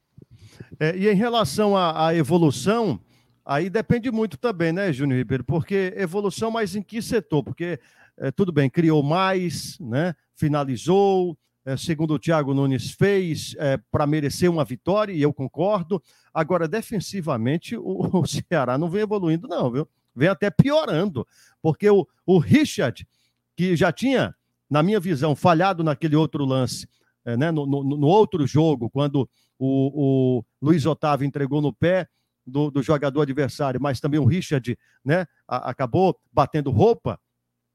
[0.79, 2.99] É, e em relação à, à, evolução,
[3.45, 5.43] aí depende muito também, né, Júnior Ribeiro?
[5.43, 7.43] Porque evolução, mas em que setor?
[7.43, 7.79] Porque,
[8.17, 10.13] é, tudo bem, criou mais, né?
[10.37, 16.01] Finalizou, é, segundo o Thiago Nunes fez, é, para merecer uma vitória, e eu concordo,
[16.37, 17.81] Agora, defensivamente, o,
[18.21, 19.87] o Ceará não vem evoluindo, não, viu?
[20.15, 21.25] Vem até piorando,
[21.63, 23.07] porque o, o Richard,
[23.55, 24.35] que já tinha,
[24.69, 26.87] na minha visão, falhado naquele outro lance,
[27.25, 32.07] é, né, no, no, no, outro jogo, quando o, o Luiz Otávio entregou no pé
[32.45, 37.19] do, do, jogador adversário, mas também o Richard né, a, acabou batendo roupa.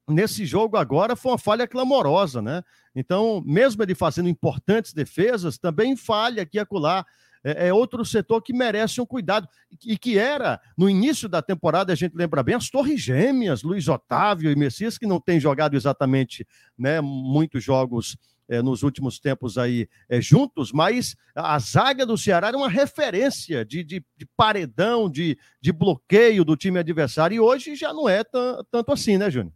[0.09, 2.62] Nesse jogo agora foi uma falha clamorosa, né?
[2.95, 7.07] Então, mesmo ele fazendo importantes defesas, também falha aqui e acolá
[7.45, 9.49] é, é, outro setor que merece um cuidado.
[9.85, 13.88] E que era, no início da temporada, a gente lembra bem, as Torres Gêmeas, Luiz
[13.88, 16.47] Otávio e Messias, que não têm jogado exatamente
[16.79, 18.17] né, muitos jogos
[18.49, 23.65] é, nos últimos tempos aí é, juntos, mas a zaga do Ceará era uma referência
[23.65, 28.23] de, de, de paredão, de, de bloqueio do time adversário, e hoje já não é
[28.25, 29.53] tanto assim, né, Júnior?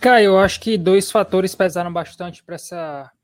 [0.00, 2.56] Caio, eu acho que dois fatores pesaram bastante para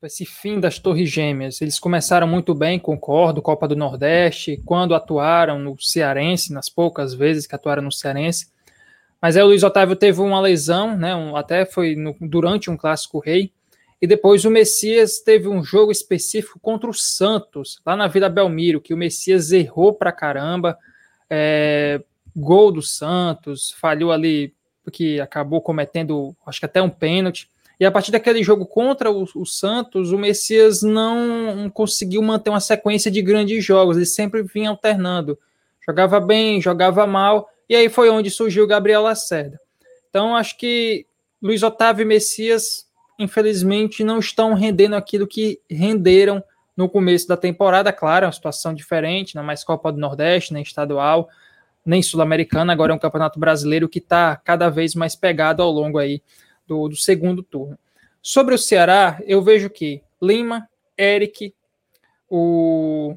[0.02, 1.60] esse fim das Torres Gêmeas.
[1.60, 7.46] Eles começaram muito bem, concordo, Copa do Nordeste, quando atuaram no Cearense, nas poucas vezes
[7.46, 8.50] que atuaram no Cearense.
[9.20, 12.76] Mas aí o Luiz Otávio teve uma lesão, né, um, até foi no, durante um
[12.76, 13.52] clássico rei.
[14.00, 18.80] E depois o Messias teve um jogo específico contra o Santos, lá na Vila Belmiro,
[18.80, 20.76] que o Messias errou pra caramba.
[21.30, 22.02] É,
[22.34, 24.52] gol do Santos, falhou ali
[24.90, 27.48] que acabou cometendo, acho que até um pênalti.
[27.78, 32.60] E a partir daquele jogo contra o, o, Santos, o Messias não conseguiu manter uma
[32.60, 35.38] sequência de grandes jogos, ele sempre vinha alternando.
[35.84, 39.60] Jogava bem, jogava mal, E aí foi onde surgiu o Gabriel Lacerda.
[40.08, 41.06] Então, acho que
[41.40, 42.86] Luiz Otávio e Messias,
[43.18, 46.42] infelizmente, não estão rendendo aquilo que renderam
[46.76, 47.92] no começo da temporada.
[47.92, 51.28] Claro, é uma situação diferente, não é mais Copa do Nordeste, nem estadual,
[51.84, 52.72] nem Sul-Americana.
[52.72, 56.22] Agora é um campeonato brasileiro que está cada vez mais pegado ao longo aí
[56.66, 57.78] do, do segundo turno.
[58.22, 61.52] Sobre o Ceará, eu vejo que Lima, Eric,
[62.30, 63.16] o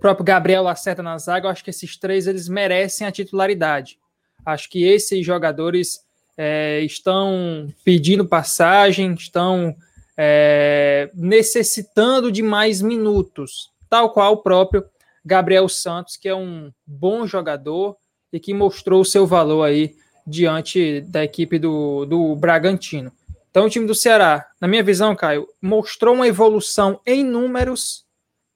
[0.00, 3.98] próprio Gabriel Lacerda na zaga, eu acho que esses três eles merecem a titularidade.
[4.44, 6.04] Acho que esses jogadores
[6.36, 9.74] é, estão pedindo passagem, estão
[10.16, 14.84] é, necessitando de mais minutos, tal qual o próprio
[15.28, 17.96] Gabriel Santos, que é um bom jogador
[18.32, 19.94] e que mostrou o seu valor aí
[20.26, 23.12] diante da equipe do, do Bragantino.
[23.50, 28.06] Então, o time do Ceará, na minha visão, Caio, mostrou uma evolução em números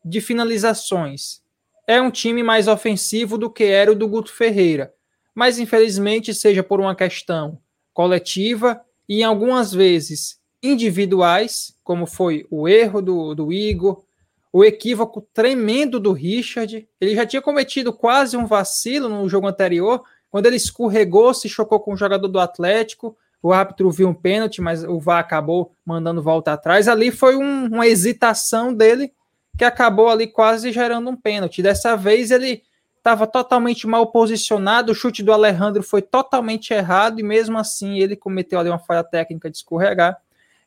[0.02, 1.42] de finalizações.
[1.86, 4.94] É um time mais ofensivo do que era o do Guto Ferreira.
[5.34, 7.58] Mas, infelizmente, seja por uma questão
[7.92, 14.02] coletiva e, algumas vezes, individuais, como foi o erro do, do Igor,
[14.52, 16.86] o equívoco tremendo do Richard.
[17.00, 21.80] Ele já tinha cometido quase um vacilo no jogo anterior, quando ele escorregou, se chocou
[21.80, 23.16] com o jogador do Atlético.
[23.42, 26.86] O árbitro viu um pênalti, mas o VAR acabou mandando volta atrás.
[26.86, 29.12] Ali foi um, uma hesitação dele
[29.58, 31.62] que acabou ali quase gerando um pênalti.
[31.62, 32.62] Dessa vez ele
[32.96, 38.14] estava totalmente mal posicionado, o chute do Alejandro foi totalmente errado e mesmo assim ele
[38.14, 40.16] cometeu ali uma falha técnica de escorregar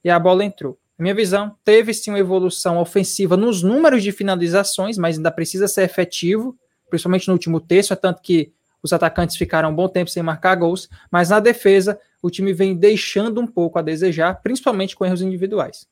[0.04, 0.78] e a bola entrou.
[0.98, 5.68] Na minha visão, teve sim uma evolução ofensiva nos números de finalizações, mas ainda precisa
[5.68, 6.58] ser efetivo,
[6.90, 10.56] principalmente no último terço, é tanto que os atacantes ficaram um bom tempo sem marcar
[10.56, 15.22] gols, mas na defesa o time vem deixando um pouco a desejar, principalmente com erros
[15.22, 15.88] individuais.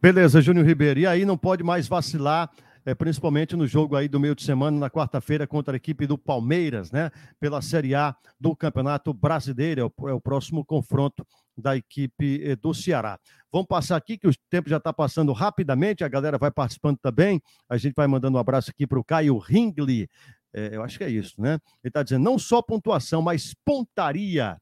[0.00, 0.98] Beleza, Júnior Ribeiro.
[0.98, 2.50] E aí não pode mais vacilar,
[2.84, 6.18] é, principalmente no jogo aí do meio de semana, na quarta-feira, contra a equipe do
[6.18, 7.10] Palmeiras, né?
[7.38, 9.80] Pela Série A do Campeonato Brasileiro.
[9.80, 11.24] É o, é o próximo confronto
[11.56, 13.18] da equipe eh, do Ceará.
[13.52, 17.40] Vamos passar aqui, que o tempo já está passando rapidamente, a galera vai participando também.
[17.68, 20.08] A gente vai mandando um abraço aqui para o Caio Ringley.
[20.54, 21.54] É, eu acho que é isso, né?
[21.82, 24.58] Ele está dizendo não só pontuação, mas pontaria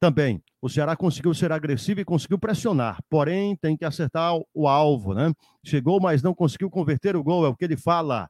[0.00, 0.42] também.
[0.60, 5.32] O Ceará conseguiu ser agressivo e conseguiu pressionar, porém tem que acertar o alvo, né?
[5.64, 8.28] Chegou, mas não conseguiu converter o gol, é o que ele fala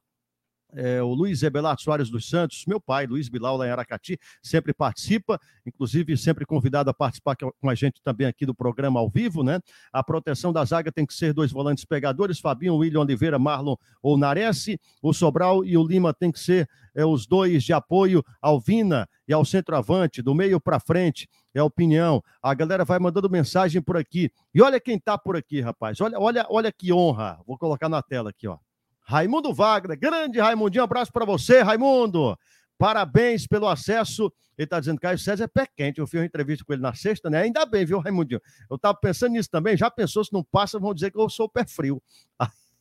[0.74, 4.72] é, o Luiz Ebelar Soares dos Santos, meu pai, Luiz Bilal, lá em Aracati, sempre
[4.72, 9.42] participa, inclusive sempre convidado a participar com a gente também aqui do programa ao vivo,
[9.42, 9.60] né?
[9.92, 14.16] A proteção da zaga tem que ser dois volantes pegadores, Fabinho, William Oliveira, Marlon ou
[14.16, 14.66] Nares,
[15.02, 19.08] o Sobral e o Lima tem que ser é, os dois de apoio ao Vina
[19.26, 22.22] e ao centroavante, do meio para frente, é a opinião.
[22.42, 24.30] A galera vai mandando mensagem por aqui.
[24.54, 26.00] E olha quem tá por aqui, rapaz.
[26.00, 27.40] Olha, olha, olha que honra.
[27.46, 28.58] Vou colocar na tela aqui, ó.
[29.04, 32.36] Raimundo Wagner, grande Raimundinho, abraço para você, Raimundo.
[32.78, 34.32] Parabéns pelo acesso.
[34.56, 35.98] Ele está dizendo que Caio César é pé quente.
[36.00, 37.42] Eu fiz uma entrevista com ele na sexta, né?
[37.42, 38.40] Ainda bem, viu, Raimundinho?
[38.70, 39.76] Eu estava pensando nisso também.
[39.76, 42.02] Já pensou se não passa, vão dizer que eu sou pé frio.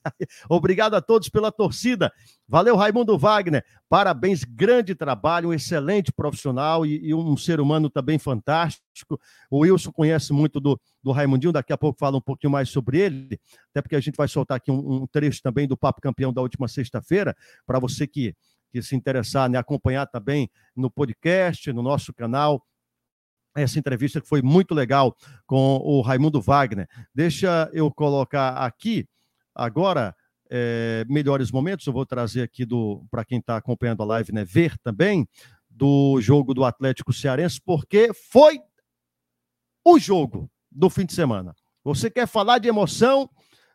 [0.50, 2.12] Obrigado a todos pela torcida.
[2.48, 3.64] Valeu, Raimundo Wagner.
[3.90, 9.20] Parabéns, grande trabalho, um excelente profissional e, e, um ser humano também fantástico.
[9.50, 13.00] O Wilson conhece muito do, do Raimundinho, daqui a pouco fala um pouquinho mais sobre
[13.00, 13.40] ele,
[13.70, 16.42] até porque a gente vai soltar aqui um, um trecho também do Papo Campeão da
[16.42, 17.36] última sexta-feira,
[17.66, 18.36] para você que,
[18.72, 22.64] que se interessar, né, acompanhar também no podcast, no nosso canal
[23.56, 26.88] essa entrevista que foi muito legal com o Raimundo Wagner.
[27.14, 29.08] Deixa eu colocar aqui
[29.56, 30.16] Agora,
[30.50, 34.44] é, melhores momentos, eu vou trazer aqui do para quem está acompanhando a live, né,
[34.44, 35.28] ver também
[35.70, 38.60] do jogo do Atlético Cearense, porque foi
[39.84, 41.56] o jogo do fim de semana.
[41.84, 43.30] Você quer falar de emoção?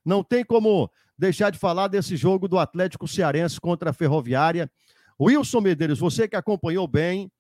[0.05, 4.71] Não tem como deixar de falar desse jogo do Atlético Cearense contra a Ferroviária.
[5.21, 7.31] Wilson Medeiros, você que acompanhou bem,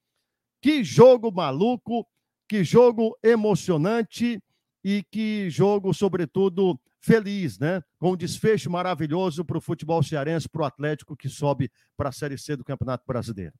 [0.60, 2.06] que jogo maluco,
[2.48, 4.42] que jogo emocionante
[4.82, 7.82] e que jogo, sobretudo, feliz, né?
[7.98, 12.12] Com um desfecho maravilhoso para o futebol cearense, para o Atlético que sobe para a
[12.12, 13.54] Série C do Campeonato Brasileiro.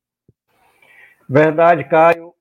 [1.28, 2.34] Verdade, Caio.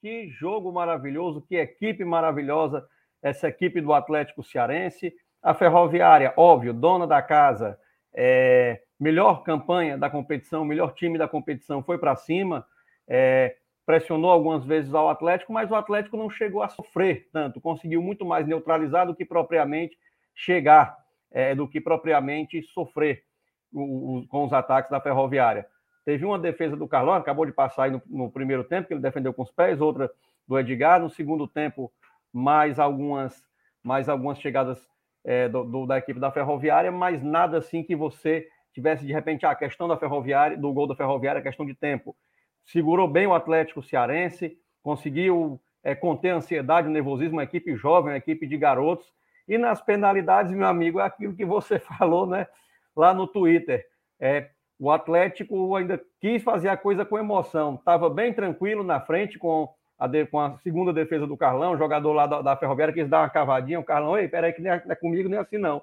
[0.00, 2.86] Que jogo maravilhoso, que equipe maravilhosa
[3.20, 5.12] essa equipe do Atlético Cearense.
[5.42, 7.78] A Ferroviária, óbvio, dona da casa,
[8.14, 12.64] é, melhor campanha da competição, melhor time da competição, foi para cima,
[13.08, 18.02] é, pressionou algumas vezes ao Atlético, mas o Atlético não chegou a sofrer tanto, conseguiu
[18.02, 19.96] muito mais neutralizar do que propriamente
[20.38, 20.96] chegar
[21.32, 23.24] é, do que propriamente sofrer
[23.72, 25.66] o, o, com os ataques da Ferroviária.
[26.04, 29.00] Teve uma defesa do Carlão, acabou de passar aí no, no, primeiro tempo, que ele
[29.00, 30.08] defendeu com os pés, outra
[30.46, 31.00] do Edgar.
[31.00, 31.92] No segundo tempo,
[32.32, 33.44] mais algumas,
[33.82, 34.88] mais algumas chegadas
[35.24, 39.44] é, do, do, da equipe da Ferroviária, mas nada assim que você tivesse de repente
[39.44, 42.16] a questão da Ferroviária, do gol da Ferroviária, questão de tempo.
[42.64, 48.12] segurou bem o Atlético Cearense, conseguiu é, conter a ansiedade, o nervosismo, uma equipe jovem,
[48.12, 49.12] uma equipe de garotos.
[49.48, 52.46] E nas penalidades, meu amigo, é aquilo que você falou né,
[52.94, 53.86] lá no Twitter.
[54.20, 57.76] É, o Atlético ainda quis fazer a coisa com emoção.
[57.76, 62.12] Estava bem tranquilo na frente com a, de, com a segunda defesa do Carlão, jogador
[62.12, 63.80] lá da, da Ferroviária quis dar uma cavadinha.
[63.80, 65.82] O Carlão, ei, peraí, que nem é, não é comigo nem assim não.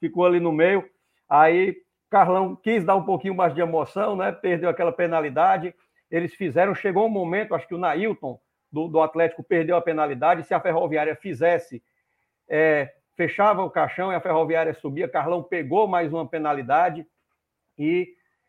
[0.00, 0.84] Ficou ali no meio.
[1.28, 1.76] Aí
[2.10, 4.32] Carlão quis dar um pouquinho mais de emoção, né?
[4.32, 5.74] Perdeu aquela penalidade.
[6.10, 8.40] Eles fizeram, chegou um momento, acho que o Nailton
[8.70, 10.44] do, do Atlético perdeu a penalidade.
[10.44, 11.82] Se a Ferroviária fizesse,
[12.48, 12.92] é,
[13.22, 15.08] fechava o caixão e a Ferroviária subia.
[15.08, 17.06] Carlão pegou mais uma penalidade
[17.78, 18.08] e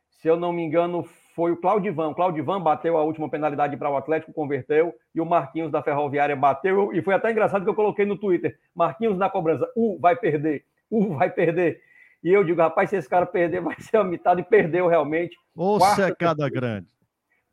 [0.09, 1.03] se eu não me engano,
[1.35, 2.09] foi o Claudivan.
[2.09, 6.35] O Claudivan bateu a última penalidade para o Atlético, converteu, e o Marquinhos da Ferroviária
[6.35, 6.91] bateu.
[6.93, 10.65] E foi até engraçado que eu coloquei no Twitter: Marquinhos na cobrança, U vai perder,
[10.89, 11.81] U vai perder.
[12.23, 15.37] E eu digo, rapaz, se esse cara perder, vai ser a mitad, e perdeu realmente.
[15.55, 16.87] Ô, secada grande.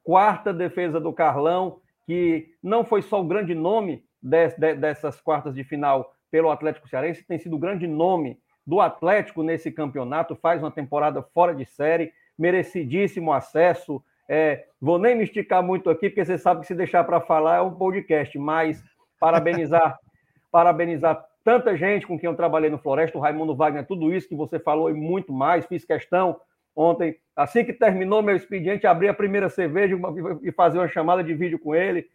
[0.02, 6.14] Quarta defesa do Carlão, que não foi só o grande nome dessas quartas de final
[6.31, 11.22] pelo Atlético Cearense, tem sido o grande nome do Atlético nesse campeonato, faz uma temporada
[11.22, 14.03] fora de série merecidíssimo acesso.
[14.28, 17.57] É, vou nem me esticar muito aqui, porque você sabe que se deixar para falar
[17.57, 18.83] é um podcast, mas
[19.18, 19.99] parabenizar,
[20.51, 24.35] parabenizar tanta gente com quem eu trabalhei no Floresta, o Raimundo Wagner, tudo isso que
[24.35, 25.66] você falou e muito mais.
[25.66, 26.41] Fiz questão
[26.74, 29.97] ontem, assim que terminou meu expediente, abrir a primeira cerveja
[30.43, 32.07] e fazer uma chamada de vídeo com ele,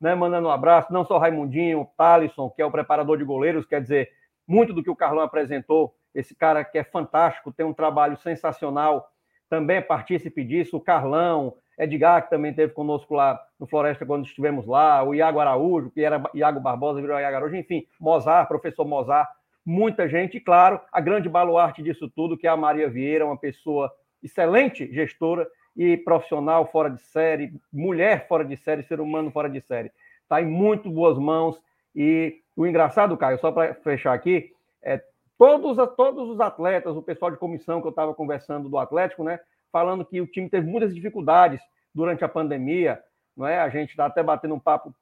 [0.00, 3.66] né, mandando um abraço, não só Raimundinho, o Thalisson, que é o preparador de goleiros,
[3.66, 4.10] quer dizer,
[4.46, 9.10] muito do que o Carlão apresentou, esse cara que é fantástico, tem um trabalho sensacional
[9.50, 14.24] também é partícipe disso, o Carlão, Edgar, que também esteve conosco lá no Floresta quando
[14.24, 18.86] estivemos lá, o Iago Araújo, que era Iago Barbosa, virou Iago Araújo, enfim, Mozart, professor
[18.86, 19.28] Mozart,
[19.66, 23.36] muita gente, e claro, a grande baluarte disso tudo, que é a Maria Vieira, uma
[23.36, 23.92] pessoa
[24.22, 29.60] excelente gestora e profissional fora de série, mulher fora de série, ser humano fora de
[29.60, 29.90] série.
[30.22, 31.60] Está em muito boas mãos.
[31.94, 34.52] E o engraçado, Caio, só para fechar aqui,
[34.82, 35.02] é,
[35.40, 39.40] Todos, todos os atletas, o pessoal de comissão que eu estava conversando do Atlético, né,
[39.72, 41.62] falando que o time teve muitas dificuldades
[41.94, 43.02] durante a pandemia,
[43.34, 43.58] não é?
[43.58, 44.94] A gente está até batendo um papo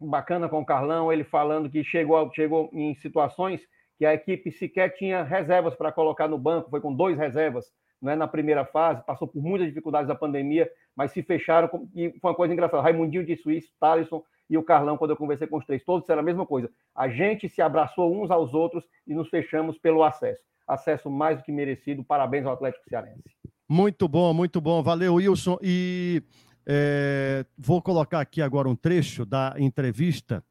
[0.00, 3.62] bacana com o Carlão, ele falando que chegou, chegou em situações
[3.98, 8.12] que a equipe sequer tinha reservas para colocar no banco, foi com dois reservas não
[8.12, 12.30] é, na primeira fase, passou por muitas dificuldades da pandemia, mas se fecharam, e foi
[12.30, 12.82] uma coisa engraçada.
[12.82, 16.20] Raimundinho disse isso, Thalisson e o Carlão, quando eu conversei com os três, todos disseram
[16.20, 16.70] a mesma coisa.
[16.94, 20.42] A gente se abraçou uns aos outros e nos fechamos pelo acesso.
[20.66, 22.04] Acesso mais do que merecido.
[22.04, 23.22] Parabéns ao Atlético Cearense.
[23.68, 24.82] Muito bom, muito bom.
[24.82, 25.58] Valeu, Wilson.
[25.62, 26.22] E
[26.66, 30.42] é, vou colocar aqui agora um trecho da entrevista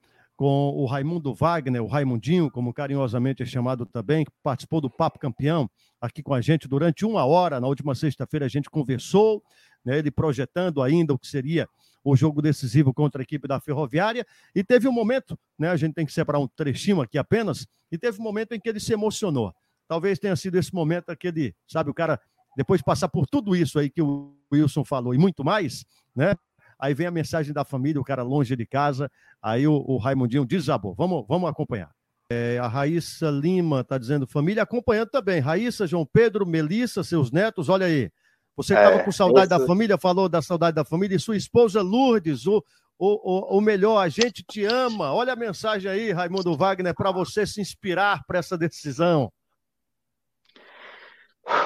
[0.43, 5.17] com o Raimundo Wagner, o Raimundinho, como carinhosamente é chamado também, que participou do Papo
[5.17, 5.71] Campeão
[6.01, 7.61] aqui com a gente durante uma hora.
[7.61, 9.41] Na última sexta-feira a gente conversou,
[9.85, 11.65] né, ele projetando ainda o que seria
[12.03, 14.27] o jogo decisivo contra a equipe da Ferroviária.
[14.53, 15.69] E teve um momento, né?
[15.69, 18.67] A gente tem que separar um trechinho aqui apenas, e teve um momento em que
[18.67, 19.53] ele se emocionou.
[19.87, 22.19] Talvez tenha sido esse momento aquele, sabe, o cara,
[22.57, 26.35] depois de passar por tudo isso aí que o Wilson falou e muito mais, né?
[26.84, 29.09] Aí vem a mensagem da família, o cara longe de casa,
[29.41, 30.93] aí o, o Raimundinho desabou.
[30.93, 31.89] Vamos, vamos acompanhar.
[32.29, 35.39] É, a Raíssa Lima está dizendo, família acompanhando também.
[35.39, 38.11] Raíssa, João Pedro, Melissa, seus netos, olha aí.
[38.57, 41.81] Você estava é, com saudade da família, falou da saudade da família, e sua esposa
[41.81, 42.61] Lourdes, o,
[42.99, 45.13] o, o, o melhor, a gente te ama.
[45.13, 49.31] Olha a mensagem aí, Raimundo Wagner, para você se inspirar para essa decisão.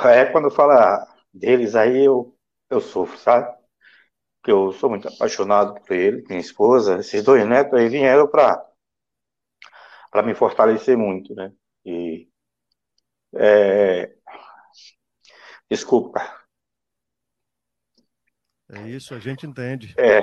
[0.05, 2.35] É, quando fala deles aí, eu,
[2.69, 3.56] eu sofro, sabe?
[4.47, 8.65] Porque eu sou muito apaixonado por ele, minha esposa, esses dois netos aí vieram para
[10.09, 11.51] para me fortalecer muito, né?
[11.85, 12.29] E
[13.35, 14.15] é...
[15.69, 16.21] desculpa,
[18.69, 19.93] é isso, a gente entende.
[19.97, 20.21] É.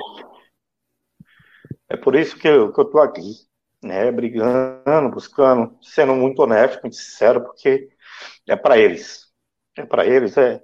[1.87, 3.21] É por isso que eu, que eu tô aqui,
[3.83, 4.11] né?
[4.11, 7.89] Brigando, buscando, sendo muito honesto, muito sincero, porque
[8.47, 9.31] é para eles.
[9.77, 10.63] É para eles, é,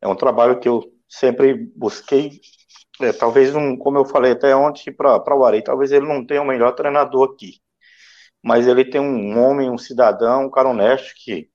[0.00, 2.40] é um trabalho que eu sempre busquei.
[3.00, 6.42] É, talvez, um, como eu falei até ontem para o Arei, talvez ele não tenha
[6.42, 7.60] o melhor treinador aqui.
[8.42, 11.48] Mas ele tem um homem, um cidadão, um cara honesto que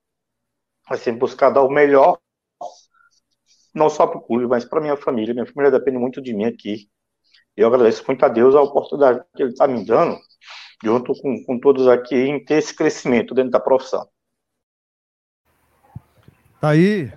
[0.88, 2.18] vai sempre buscar dar o melhor
[3.74, 5.34] não só para o clube, mas para minha família.
[5.34, 6.88] Minha família depende muito de mim aqui.
[7.56, 10.18] Eu agradeço muito a Deus a oportunidade que Ele está me dando,
[10.82, 14.08] junto com, com todos aqui, em ter esse crescimento dentro da profissão.
[16.60, 17.12] Tá aí,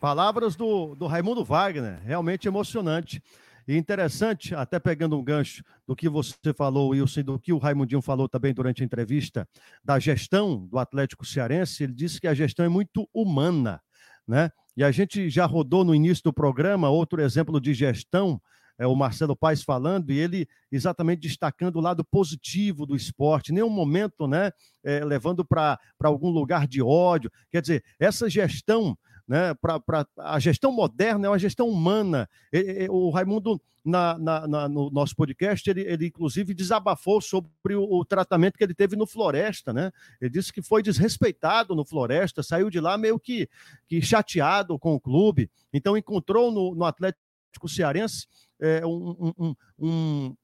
[0.00, 3.22] palavras do, do Raimundo Wagner, realmente emocionante.
[3.66, 8.02] E interessante, até pegando um gancho do que você falou, Wilson, do que o Raimundinho
[8.02, 9.48] falou também durante a entrevista,
[9.82, 13.80] da gestão do Atlético Cearense, ele disse que a gestão é muito humana,
[14.26, 14.50] né?
[14.76, 18.40] E a gente já rodou no início do programa outro exemplo de gestão
[18.78, 23.70] é, o Marcelo Paes falando, e ele exatamente destacando o lado positivo do esporte, nenhum
[23.70, 24.50] momento né,
[24.82, 27.30] é, levando para algum lugar de ódio.
[27.50, 28.96] Quer dizer, essa gestão
[29.26, 32.28] né, pra, a gestão moderna é uma gestão humana.
[32.52, 37.74] E, e, o Raimundo, na, na, na, no nosso podcast, ele, ele inclusive desabafou sobre
[37.74, 39.72] o, o, tratamento que ele teve no Floresta.
[39.72, 39.90] Né?
[40.20, 43.48] Ele disse que foi desrespeitado no Floresta, saiu de lá meio que,
[43.88, 45.50] que chateado com o clube.
[45.72, 48.26] Então, encontrou no, no Atlético Cearense
[48.60, 50.36] é, um, um, um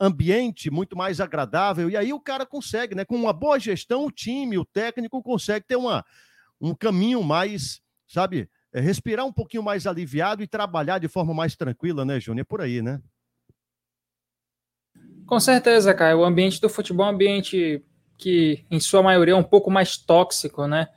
[0.00, 1.90] ambiente muito mais agradável.
[1.90, 3.04] E aí o cara consegue, né?
[3.04, 6.04] Com uma boa gestão, o time, o técnico consegue ter uma,
[6.60, 7.80] um caminho mais
[8.12, 12.42] sabe, é respirar um pouquinho mais aliviado e trabalhar de forma mais tranquila, né, Júnior?
[12.42, 13.00] É por aí, né?
[15.26, 16.16] Com certeza, cara.
[16.16, 17.82] O ambiente do futebol é um ambiente
[18.18, 20.88] que, em sua maioria, é um pouco mais tóxico, né?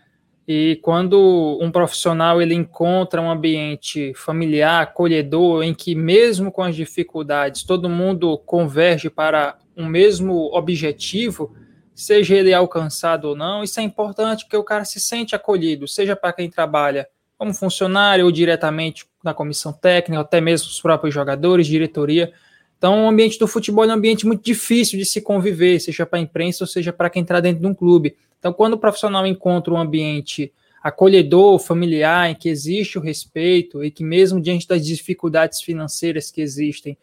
[0.47, 6.75] E quando um profissional ele encontra um ambiente familiar, acolhedor, em que mesmo com as
[6.75, 11.55] dificuldades todo mundo converge para um mesmo objetivo,
[11.95, 16.15] seja ele alcançado ou não, isso é importante porque o cara se sente acolhido, seja
[16.15, 21.67] para quem trabalha como funcionário ou diretamente na comissão técnica, até mesmo os próprios jogadores,
[21.67, 22.31] diretoria.
[22.77, 26.19] Então, o ambiente do futebol é um ambiente muito difícil de se conviver, seja para
[26.19, 28.15] a imprensa ou seja para quem está dentro de um clube.
[28.37, 33.89] Então, quando o profissional encontra um ambiente acolhedor, familiar, em que existe o respeito e
[33.89, 36.97] que mesmo diante das dificuldades financeiras que existem,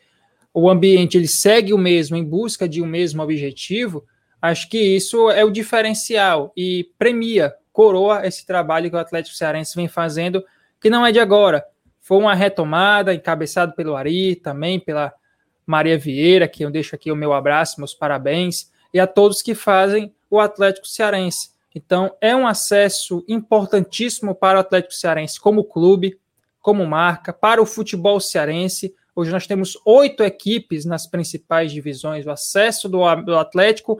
[0.55, 4.05] o ambiente ele segue o mesmo em busca de um mesmo objetivo,
[4.43, 9.77] Acho que isso é o diferencial e premia, coroa esse trabalho que o Atlético Cearense
[9.77, 10.45] vem fazendo,
[10.81, 11.65] que não é de agora.
[12.01, 15.15] Foi uma retomada, encabeçado pelo Ari, também pela
[15.65, 19.55] Maria Vieira, que eu deixo aqui o meu abraço, meus parabéns, e a todos que
[19.55, 21.53] fazem o Atlético Cearense.
[21.73, 26.19] Então, é um acesso importantíssimo para o Atlético Cearense como clube,
[26.61, 28.95] como marca, para o futebol cearense.
[29.15, 32.27] Hoje nós temos oito equipes nas principais divisões.
[32.27, 33.05] O acesso do
[33.39, 33.99] Atlético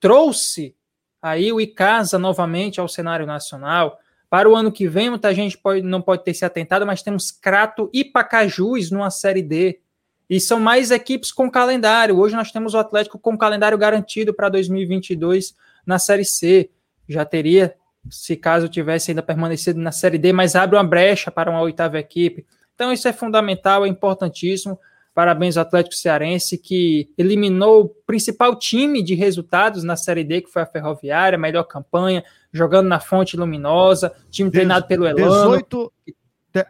[0.00, 0.74] trouxe
[1.22, 3.98] aí o Icasa novamente ao cenário nacional.
[4.28, 7.30] Para o ano que vem, muita gente pode, não pode ter se atentado, mas temos
[7.30, 9.80] Crato e Pacajus numa Série D.
[10.28, 12.18] E são mais equipes com calendário.
[12.18, 15.54] Hoje nós temos o Atlético com calendário garantido para 2022
[15.86, 16.70] na Série C.
[17.08, 17.74] Já teria,
[18.10, 21.98] se caso tivesse ainda permanecido na Série D, mas abre uma brecha para uma oitava
[21.98, 22.46] equipe.
[22.74, 24.78] Então isso é fundamental, é importantíssimo.
[25.14, 30.50] Parabéns ao Atlético Cearense, que eliminou o principal time de resultados na Série D, que
[30.50, 35.56] foi a Ferroviária, melhor campanha, jogando na Fonte Luminosa, time treinado pelo Elano.
[35.56, 35.92] 18,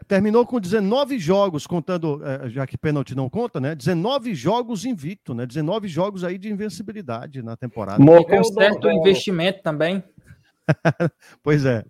[0.07, 3.75] terminou com 19 jogos, contando, é, já que pênalti não conta, né?
[3.75, 5.47] 19 jogos invicto, né?
[5.47, 8.03] 19 jogos aí de invencibilidade na temporada.
[8.03, 10.05] E com certo investimento também.
[11.43, 11.83] pois é.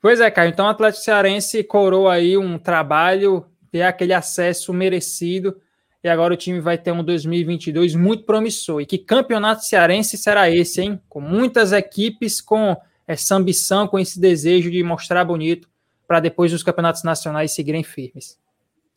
[0.00, 0.48] Pois é, Caio.
[0.48, 5.56] Então o Atlético Cearense coroou aí um trabalho ter aquele acesso merecido.
[6.04, 8.82] E agora o time vai ter um 2022 muito promissor.
[8.82, 11.00] E que campeonato cearense será esse, hein?
[11.08, 15.68] Com muitas equipes com essa ambição, com esse desejo de mostrar bonito
[16.06, 18.38] para depois os campeonatos nacionais seguirem firmes.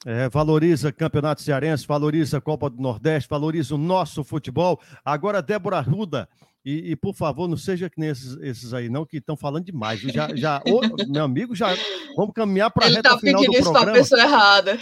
[0.05, 4.79] É, valoriza Campeonato Cearense, valoriza a Copa do Nordeste, valoriza o nosso futebol.
[5.03, 6.29] Agora, Débora Ruda,
[6.65, 9.65] e, e, por favor, não seja que nem esses, esses aí, não, que estão falando
[9.65, 9.99] demais.
[10.01, 11.75] Já, já, ô, meu amigo, já
[12.17, 13.51] vamos caminhar para a reta tá final do programa.
[13.51, 14.79] Ele está pedindo isso para a pessoa errada.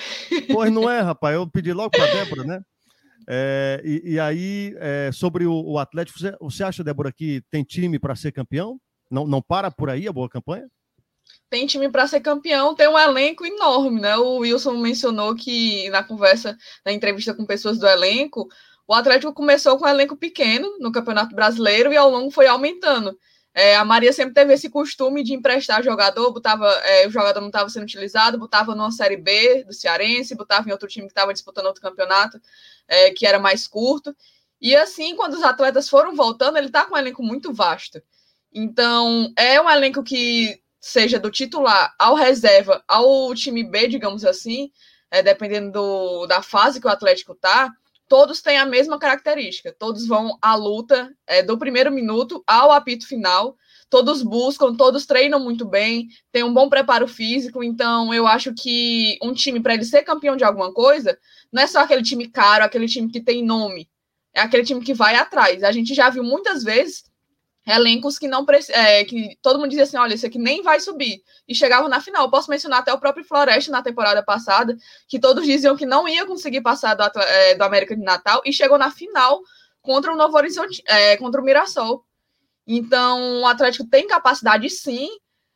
[0.53, 1.35] Pois não é, rapaz.
[1.35, 2.61] Eu pedi logo para a Débora, né?
[3.27, 7.63] É, e, e, aí, é, sobre o, o Atlético, você, você, acha, Débora, que tem
[7.63, 8.79] time para ser campeão?
[9.11, 10.65] Não, não para por aí a boa campanha?
[11.53, 14.17] Tem time para ser campeão, tem um elenco enorme, né?
[14.17, 18.49] O Wilson mencionou que na conversa, na entrevista com pessoas do elenco,
[18.87, 23.15] o Atlético começou com um elenco pequeno no Campeonato Brasileiro e ao longo foi aumentando.
[23.53, 27.49] É, a Maria sempre teve esse costume de emprestar jogador, botava, é, o jogador não
[27.49, 31.31] estava sendo utilizado, botava numa Série B do Cearense, botava em outro time que estava
[31.31, 32.41] disputando outro campeonato,
[32.87, 34.15] é, que era mais curto.
[34.59, 38.01] E assim, quando os atletas foram voltando, ele está com um elenco muito vasto.
[38.51, 44.69] Então, é um elenco que seja do titular ao reserva, ao time B, digamos assim,
[45.09, 47.71] é, dependendo do, da fase que o Atlético está,
[48.09, 49.73] todos têm a mesma característica.
[49.79, 53.55] Todos vão à luta é, do primeiro minuto ao apito final.
[53.89, 57.63] Todos buscam, todos treinam muito bem, têm um bom preparo físico.
[57.63, 61.17] Então, eu acho que um time, para ele ser campeão de alguma coisa,
[61.49, 63.89] não é só aquele time caro, aquele time que tem nome.
[64.35, 65.63] É aquele time que vai atrás.
[65.63, 67.05] A gente já viu muitas vezes
[67.65, 71.21] elencos que não é, que todo mundo dizia assim, olha, esse aqui nem vai subir
[71.47, 72.29] e chegavam na final.
[72.29, 74.75] posso mencionar até o próprio Floresta na temporada passada,
[75.07, 78.51] que todos diziam que não ia conseguir passar do, é, do América de Natal e
[78.51, 79.41] chegou na final
[79.81, 82.03] contra o Novo Horizonte, é, contra o Mirassol.
[82.65, 85.09] Então, o Atlético tem capacidade sim.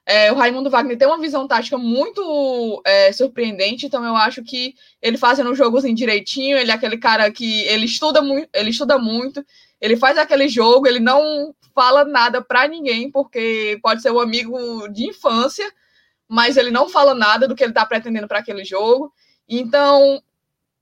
[0.05, 4.73] É, o Raimundo Wagner tem uma visão tática muito é, surpreendente, então eu acho que
[5.01, 8.69] ele fazendo o jogo assim, direitinho, ele é aquele cara que ele estuda muito, ele
[8.69, 9.45] estuda muito,
[9.79, 14.87] ele faz aquele jogo, ele não fala nada para ninguém, porque pode ser um amigo
[14.89, 15.71] de infância,
[16.27, 19.13] mas ele não fala nada do que ele está pretendendo para aquele jogo.
[19.47, 20.21] Então,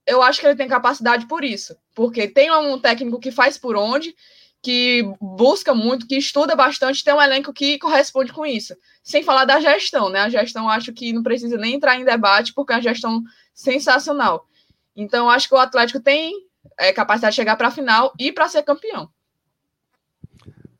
[0.07, 3.75] eu acho que ele tem capacidade por isso, porque tem um técnico que faz por
[3.75, 4.15] onde,
[4.61, 8.75] que busca muito, que estuda bastante, tem um elenco que corresponde com isso.
[9.03, 10.21] Sem falar da gestão, né?
[10.21, 13.23] A gestão acho que não precisa nem entrar em debate, porque é uma gestão
[13.53, 14.47] sensacional.
[14.95, 16.33] Então, acho que o Atlético tem
[16.77, 19.09] é, capacidade de chegar para a final e para ser campeão.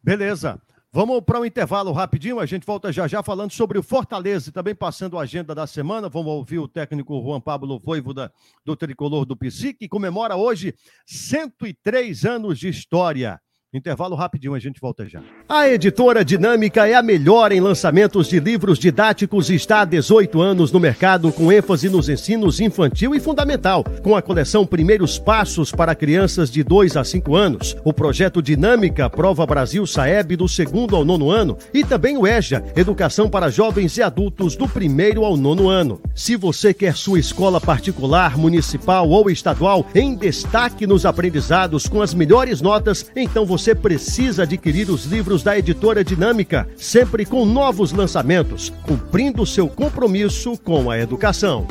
[0.04, 0.62] Beleza.
[0.96, 4.54] Vamos para um intervalo rapidinho, a gente volta já já falando sobre o Fortaleza e
[4.54, 6.08] também passando a agenda da semana.
[6.08, 8.32] Vamos ouvir o técnico Juan Pablo Voivoda
[8.64, 10.74] do Tricolor do Psique, que comemora hoje
[11.06, 13.42] 103 anos de história.
[13.74, 15.22] Intervalo rapidinho, a gente volta já.
[15.50, 20.40] A editora Dinâmica é a melhor em lançamentos de livros didáticos e está há 18
[20.40, 25.74] anos no mercado com ênfase nos ensinos infantil e fundamental, com a coleção Primeiros Passos
[25.74, 30.96] para crianças de 2 a 5 anos, o projeto Dinâmica Prova Brasil Saeb do segundo
[30.96, 35.36] ao nono ano e também o EJA, Educação para Jovens e Adultos do primeiro ao
[35.36, 36.02] nono ano.
[36.14, 42.14] Se você quer sua escola particular, municipal ou estadual em destaque nos aprendizados com as
[42.14, 47.92] melhores notas, então você você precisa adquirir os livros da editora Dinâmica, sempre com novos
[47.92, 51.66] lançamentos, cumprindo seu compromisso com a educação.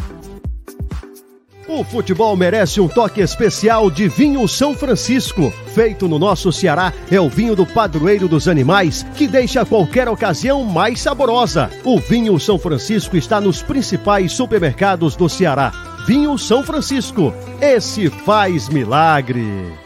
[1.69, 5.53] O futebol merece um toque especial de vinho São Francisco.
[5.73, 10.65] Feito no nosso Ceará, é o vinho do padroeiro dos animais que deixa qualquer ocasião
[10.65, 11.71] mais saborosa.
[11.85, 15.73] O vinho São Francisco está nos principais supermercados do Ceará.
[16.09, 17.33] Vinho São Francisco.
[17.61, 19.84] Esse faz milagre.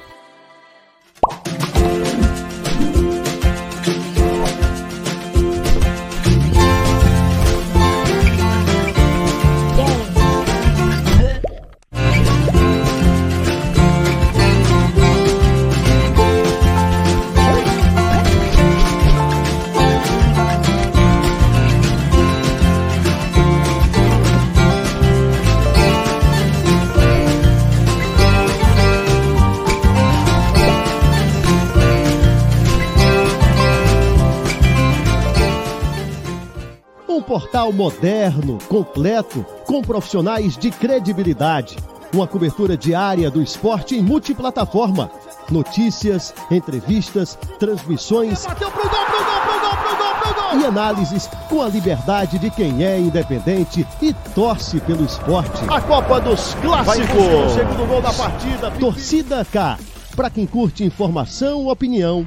[37.72, 41.76] Moderno, completo, com profissionais de credibilidade.
[42.12, 45.10] Uma cobertura diária do esporte em multiplataforma.
[45.50, 48.44] Notícias, entrevistas, transmissões.
[48.46, 50.60] Bateu pro gol, pro gol, pro gol, pro gol, pro gol.
[50.60, 55.62] E análises com a liberdade de quem é independente e torce pelo esporte.
[55.68, 57.52] A Copa dos Clássicos.
[57.54, 58.70] Segundo gol da partida.
[58.72, 59.78] Torcida K.
[60.16, 62.26] Para quem curte informação, opinião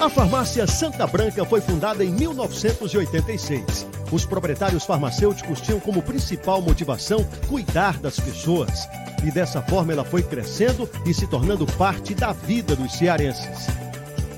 [0.00, 3.84] A farmácia Santa Branca foi fundada em 1986.
[4.12, 8.88] Os proprietários farmacêuticos tinham como principal motivação cuidar das pessoas.
[9.24, 13.66] E dessa forma ela foi crescendo e se tornando parte da vida dos cearenses.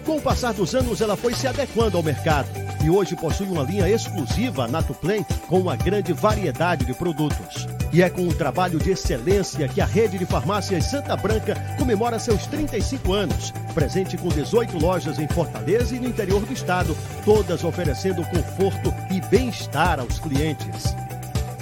[0.06, 3.62] Com o passar dos anos, ela foi se adequando ao mercado e hoje possui uma
[3.62, 7.66] linha exclusiva Natuplen com uma grande variedade de produtos.
[7.92, 12.18] E é com um trabalho de excelência que a rede de farmácias Santa Branca comemora
[12.18, 17.64] seus 35 anos, presente com 18 lojas em Fortaleza e no interior do estado, todas
[17.64, 20.94] oferecendo conforto e bem-estar aos clientes.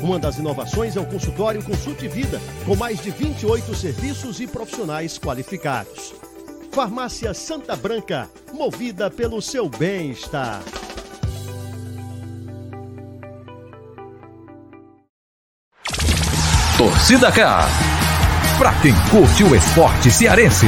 [0.00, 5.18] Uma das inovações é o consultório Consulte Vida, com mais de 28 serviços e profissionais
[5.18, 6.14] qualificados.
[6.70, 10.62] Farmácia Santa Branca, movida pelo seu bem-estar.
[16.78, 17.66] Torcida K.
[18.56, 20.66] Pra quem curte o esporte cearense.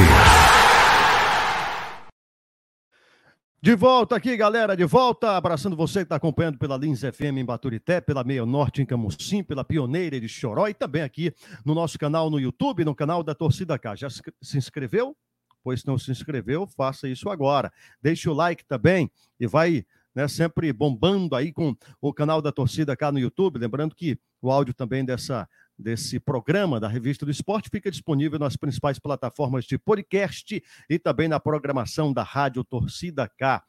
[3.61, 7.45] De volta aqui, galera, de volta, abraçando você que está acompanhando pela Lins FM em
[7.45, 11.33] Baturité, pela Meia Norte em Camusim, pela Pioneira de Choró e também aqui
[11.63, 13.95] no nosso canal no YouTube, no canal da Torcida K.
[13.95, 15.15] Já se inscreveu?
[15.63, 17.71] Pois não se inscreveu, faça isso agora.
[18.01, 19.09] Deixe o like também
[19.39, 23.59] e vai né, sempre bombando aí com o canal da Torcida K no YouTube.
[23.59, 25.47] Lembrando que o áudio também dessa
[25.81, 31.27] desse programa da Revista do Esporte fica disponível nas principais plataformas de podcast e também
[31.27, 33.63] na programação da Rádio Torcida K.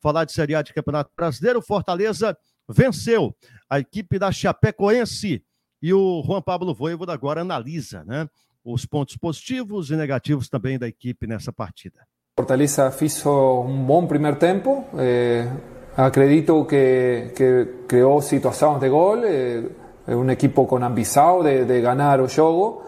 [0.00, 2.36] Falar de Série A de Campeonato Brasileiro, Fortaleza
[2.68, 3.34] venceu
[3.68, 5.44] a equipe da Chapecoense
[5.80, 8.28] E o Juan Pablo Voivoda agora analisa né,
[8.64, 12.06] os pontos positivos e negativos também da equipe nessa partida.
[12.36, 14.86] Fortaleza hizo un buen primer tempo.
[14.96, 15.48] Eh,
[15.96, 19.24] acredito que, que, creó situaciones de gol.
[19.24, 19.68] Eh,
[20.08, 22.82] un equipo con ambición de, ganar o juego.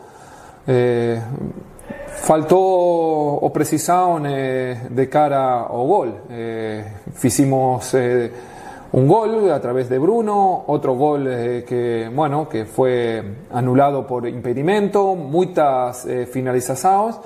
[0.66, 1.20] Eh,
[2.22, 6.08] faltou o precisão de cara ao gol.
[6.30, 6.84] Eh,
[7.94, 8.30] eh,
[8.92, 14.26] un gol a través de Bruno, otro gol eh, que, bueno, que fue anulado por
[14.26, 17.16] impedimento, muchas eh, finalizaciones.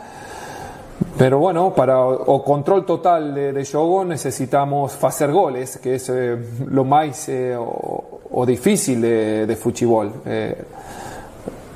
[1.16, 6.36] Pero bueno, para o control total de, de necesitamos hacer goles, que es eh,
[6.66, 10.22] lo más eh, o, o, difícil de, de fútbol.
[10.26, 10.64] Eh,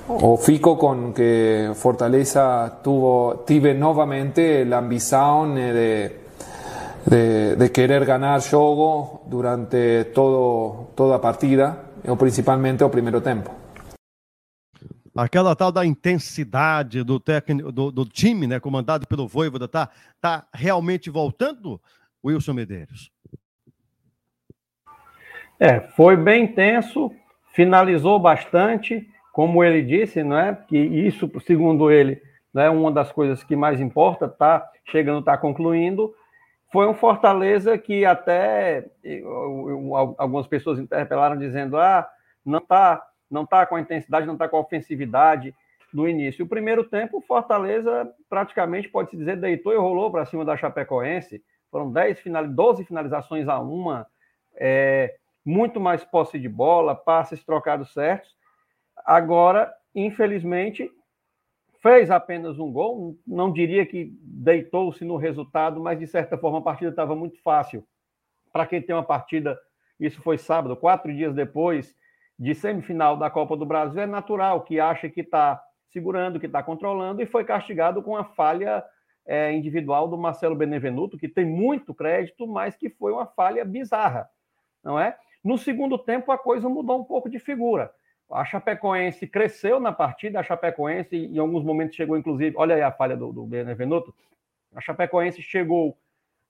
[0.09, 6.21] o fico con que Fortaleza tuvo, tive novamente la ambición de,
[7.05, 13.51] de, de querer ganar jogo durante todo, toda partida, ou principalmente o primeiro tempo.
[15.15, 19.91] Aquela tal da intensidade do técnico do, do time, né, comandado pelo Voivoda, tá,
[20.21, 21.81] tá realmente voltando,
[22.25, 23.11] Wilson Medeiros?
[25.61, 27.11] É, foi bem intenso,
[27.53, 30.55] finalizou bastante, como ele disse, não é?
[30.69, 32.23] Que isso, segundo ele,
[32.55, 36.15] não é uma das coisas que mais importa, tá chegando, tá concluindo.
[36.71, 38.87] Foi um Fortaleza que até
[40.19, 42.09] algumas pessoas interpelaram dizendo: ah,
[42.45, 45.55] não tá não está com a intensidade, não está com a ofensividade
[45.93, 46.45] do início.
[46.45, 51.43] O primeiro tempo, o Fortaleza praticamente, pode-se dizer, deitou e rolou para cima da Chapecoense.
[51.71, 54.07] Foram 10 final, 12 finalizações a uma,
[54.57, 55.15] é,
[55.49, 58.37] muito mais posse de bola, passes trocados certos.
[59.03, 60.93] Agora, infelizmente,
[61.81, 63.17] fez apenas um gol.
[63.27, 67.83] Não diria que deitou-se no resultado, mas de certa forma a partida estava muito fácil.
[68.53, 69.59] Para quem tem uma partida,
[69.99, 71.97] isso foi sábado, quatro dias depois,
[72.39, 76.63] de semifinal da Copa do Brasil, é natural que acha que está segurando, que está
[76.63, 78.85] controlando, e foi castigado com a falha
[79.27, 84.29] é, individual do Marcelo Benevenuto, que tem muito crédito, mas que foi uma falha bizarra,
[84.85, 85.17] não é?
[85.49, 87.91] No segundo tempo, a coisa mudou um pouco de figura.
[88.31, 92.93] A Chapecoense cresceu na partida, a Chapecoense, em alguns momentos, chegou, inclusive, olha aí a
[92.93, 94.15] falha do, do Benevenuto,
[94.75, 95.97] a Chapecoense chegou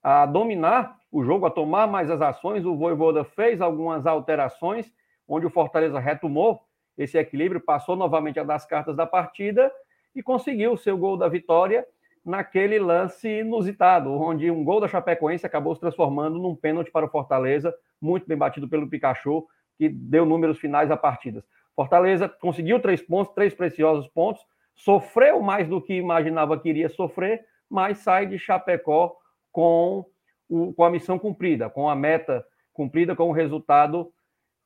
[0.03, 4.93] a dominar o jogo, a tomar mais as ações, o Voivoda fez algumas alterações,
[5.29, 6.61] onde o Fortaleza retomou
[6.99, 9.71] esse equilíbrio, passou novamente a das cartas da partida
[10.13, 11.87] e conseguiu o seu gol da vitória
[12.25, 17.09] naquele lance inusitado, onde um gol da Chapecoense acabou se transformando num pênalti para o
[17.09, 19.47] Fortaleza, muito bem batido pelo Pikachu,
[19.77, 21.45] que deu números finais à partida.
[21.75, 24.43] Fortaleza conseguiu três pontos, três preciosos pontos,
[24.75, 29.17] sofreu mais do que imaginava que iria sofrer, mas sai de Chapecó
[29.53, 30.05] com,
[30.49, 34.13] o, com a missão cumprida, com a meta cumprida, com o resultado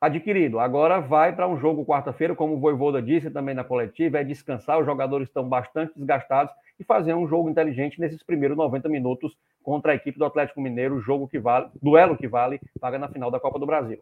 [0.01, 0.59] adquirido.
[0.59, 4.81] Agora vai para um jogo quarta-feira, como o Voivoda disse também na coletiva, é descansar,
[4.81, 9.93] os jogadores estão bastante desgastados e fazer um jogo inteligente nesses primeiros 90 minutos contra
[9.93, 13.41] a equipe do Atlético Mineiro, jogo que vale, duelo que vale, paga na final da
[13.41, 14.01] Copa do Brasil.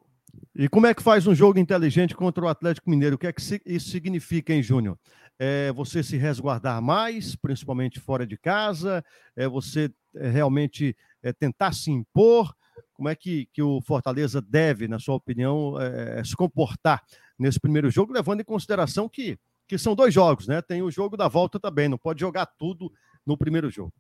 [0.55, 3.17] E como é que faz um jogo inteligente contra o Atlético Mineiro?
[3.17, 4.99] O que é que isso significa, hein, Júnior?
[5.39, 9.05] É você se resguardar mais, principalmente fora de casa,
[9.35, 12.55] é você é, realmente é, tentar se impor,
[12.93, 17.03] como é que, que o Fortaleza deve, na sua opinião, é, se comportar
[17.39, 20.61] nesse primeiro jogo, levando em consideração que, que são dois jogos, né?
[20.61, 22.93] Tem o jogo da volta também, não pode jogar tudo
[23.25, 23.93] no primeiro jogo.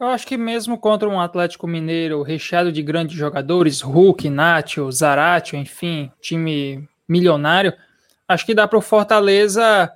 [0.00, 5.58] Eu acho que mesmo contra um Atlético Mineiro recheado de grandes jogadores, Hulk, Nacho, Zaratio,
[5.58, 7.72] enfim, time milionário,
[8.28, 9.92] acho que dá para o Fortaleza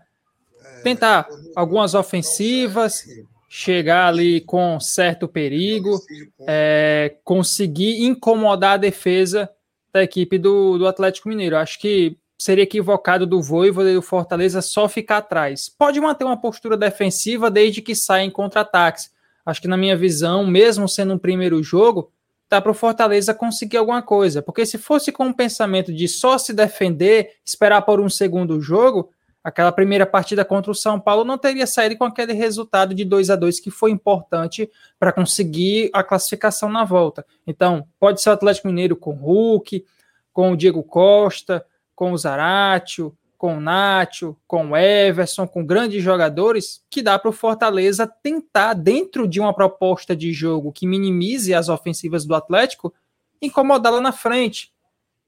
[0.82, 3.04] tentar algumas ofensivas,
[3.48, 6.00] chegar ali com certo perigo,
[6.48, 9.48] é, conseguir incomodar a defesa
[9.92, 11.56] da equipe do, do Atlético Mineiro.
[11.56, 15.68] Acho que seria equivocado do Voivoda e do Fortaleza só ficar atrás.
[15.68, 19.12] Pode manter uma postura defensiva desde que saia em contra-ataques.
[19.44, 22.10] Acho que na minha visão, mesmo sendo um primeiro jogo,
[22.48, 24.42] dá para o Fortaleza conseguir alguma coisa.
[24.42, 29.10] Porque se fosse com o pensamento de só se defender, esperar por um segundo jogo,
[29.42, 33.30] aquela primeira partida contra o São Paulo não teria saído com aquele resultado de 2
[33.30, 37.26] a 2 que foi importante para conseguir a classificação na volta.
[37.46, 39.84] Então, pode ser o Atlético Mineiro com o Hulk,
[40.32, 41.64] com o Diego Costa,
[41.94, 47.28] com o Zaratio, com o Nacho, com o Everson, com grandes jogadores, que dá para
[47.28, 52.94] o Fortaleza tentar, dentro de uma proposta de jogo que minimize as ofensivas do Atlético,
[53.42, 54.72] incomodá-la na frente.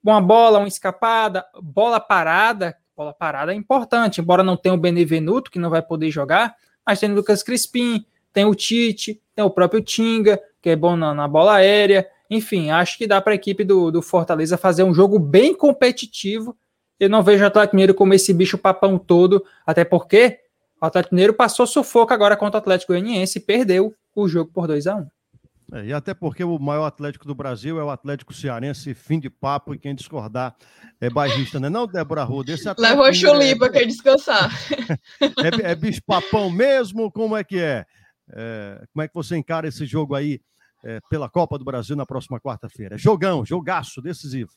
[0.00, 5.50] Uma bola, uma escapada, bola parada, bola parada é importante, embora não tenha o Benevenuto,
[5.50, 6.54] que não vai poder jogar,
[6.86, 10.94] mas tem o Lucas Crispim, tem o Tite, tem o próprio Tinga, que é bom
[10.94, 12.08] na, na bola aérea.
[12.30, 16.56] Enfim, acho que dá para a equipe do, do Fortaleza fazer um jogo bem competitivo
[16.98, 20.38] eu não vejo o Atlético Mineiro como esse bicho papão todo, até porque
[20.80, 24.66] o Atlético Mineiro passou sufoco agora contra o Atlético Goianiense e perdeu o jogo por
[24.66, 25.06] 2 a 1 um.
[25.72, 29.30] É, e até porque o maior Atlético do Brasil é o Atlético Cearense, fim de
[29.30, 30.54] papo, e quem discordar
[31.00, 31.68] é bairrista, né?
[31.70, 32.52] Não, Débora Ruda?
[32.52, 33.68] Esse Levou chulipa, é...
[33.70, 34.50] quer descansar.
[35.64, 37.10] é, é bicho papão mesmo?
[37.10, 37.84] Como é que é?
[38.32, 38.84] é?
[38.92, 40.40] Como é que você encara esse jogo aí
[40.84, 42.98] é, pela Copa do Brasil na próxima quarta-feira?
[42.98, 44.52] Jogão, jogaço, decisivo.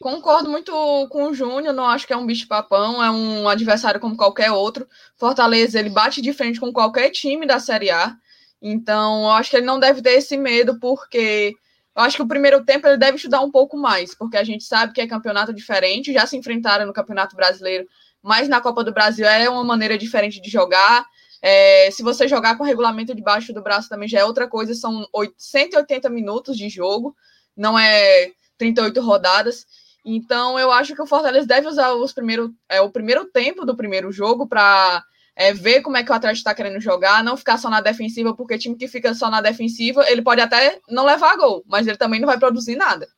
[0.00, 0.72] Concordo muito
[1.08, 4.86] com o Júnior, não acho que é um bicho-papão, é um adversário como qualquer outro.
[5.16, 8.14] Fortaleza, ele bate de frente com qualquer time da Série A,
[8.60, 11.54] então eu acho que ele não deve ter esse medo, porque
[11.96, 14.64] eu acho que o primeiro tempo ele deve estudar um pouco mais, porque a gente
[14.64, 17.88] sabe que é campeonato diferente, já se enfrentaram no Campeonato Brasileiro,
[18.22, 21.06] mas na Copa do Brasil é uma maneira diferente de jogar.
[21.42, 25.06] É, se você jogar com regulamento debaixo do braço também já é outra coisa, são
[25.38, 27.16] 180 minutos de jogo,
[27.56, 29.66] não é 38 rodadas.
[30.04, 33.76] Então, eu acho que o Fortaleza deve usar os primeiro, é, o primeiro tempo do
[33.76, 35.02] primeiro jogo para
[35.34, 38.34] é, ver como é que o Atlético está querendo jogar, não ficar só na defensiva,
[38.34, 41.96] porque time que fica só na defensiva, ele pode até não levar gol, mas ele
[41.96, 43.08] também não vai produzir nada.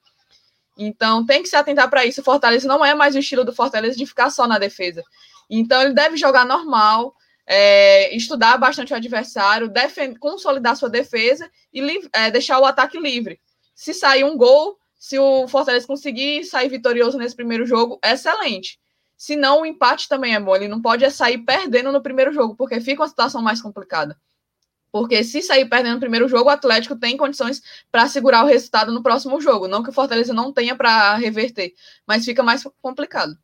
[0.78, 2.20] Então, tem que se atentar para isso.
[2.20, 5.02] O Fortaleza não é mais o estilo do Fortaleza de ficar só na defesa.
[5.50, 7.14] Então, ele deve jogar normal,
[7.46, 13.40] é, estudar bastante o adversário, defend, consolidar sua defesa e é, deixar o ataque livre.
[13.74, 18.78] Se sair um gol, se o Fortaleza conseguir sair vitorioso nesse primeiro jogo, excelente.
[19.16, 20.54] Se não, o empate também é bom.
[20.54, 24.16] Ele não pode sair perdendo no primeiro jogo, porque fica uma situação mais complicada.
[24.92, 28.92] Porque se sair perdendo no primeiro jogo, o Atlético tem condições para segurar o resultado
[28.92, 29.66] no próximo jogo.
[29.66, 31.74] Não que o Fortaleza não tenha para reverter,
[32.06, 33.36] mas fica mais complicado.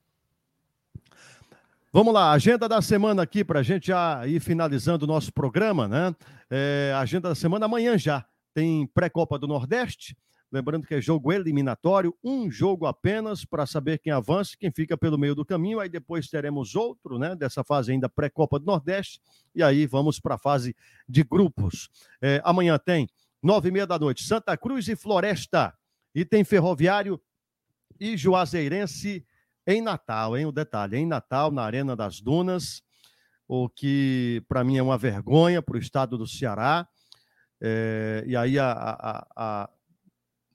[1.93, 5.89] Vamos lá, agenda da semana aqui para a gente já ir finalizando o nosso programa,
[5.89, 6.15] né?
[6.49, 8.25] É, agenda da semana amanhã já.
[8.55, 10.17] Tem pré-copa do Nordeste,
[10.51, 15.19] Lembrando que é jogo eliminatório, um jogo apenas para saber quem avança, quem fica pelo
[15.19, 15.79] meio do caminho.
[15.79, 17.37] Aí depois teremos outro, né?
[17.37, 19.21] Dessa fase ainda pré-Copa do Nordeste.
[19.55, 20.75] E aí vamos para a fase
[21.07, 21.91] de grupos.
[22.23, 23.09] É, amanhã tem
[23.43, 25.75] nove e meia da noite, Santa Cruz e Floresta.
[26.15, 27.21] E tem Ferroviário
[28.01, 29.25] e Juazeirense
[29.67, 30.47] em Natal, hein?
[30.47, 32.83] O detalhe, em Natal, na Arena das Dunas,
[33.47, 36.89] o que para mim é uma vergonha para o estado do Ceará.
[37.61, 39.71] É, e aí a, a, a,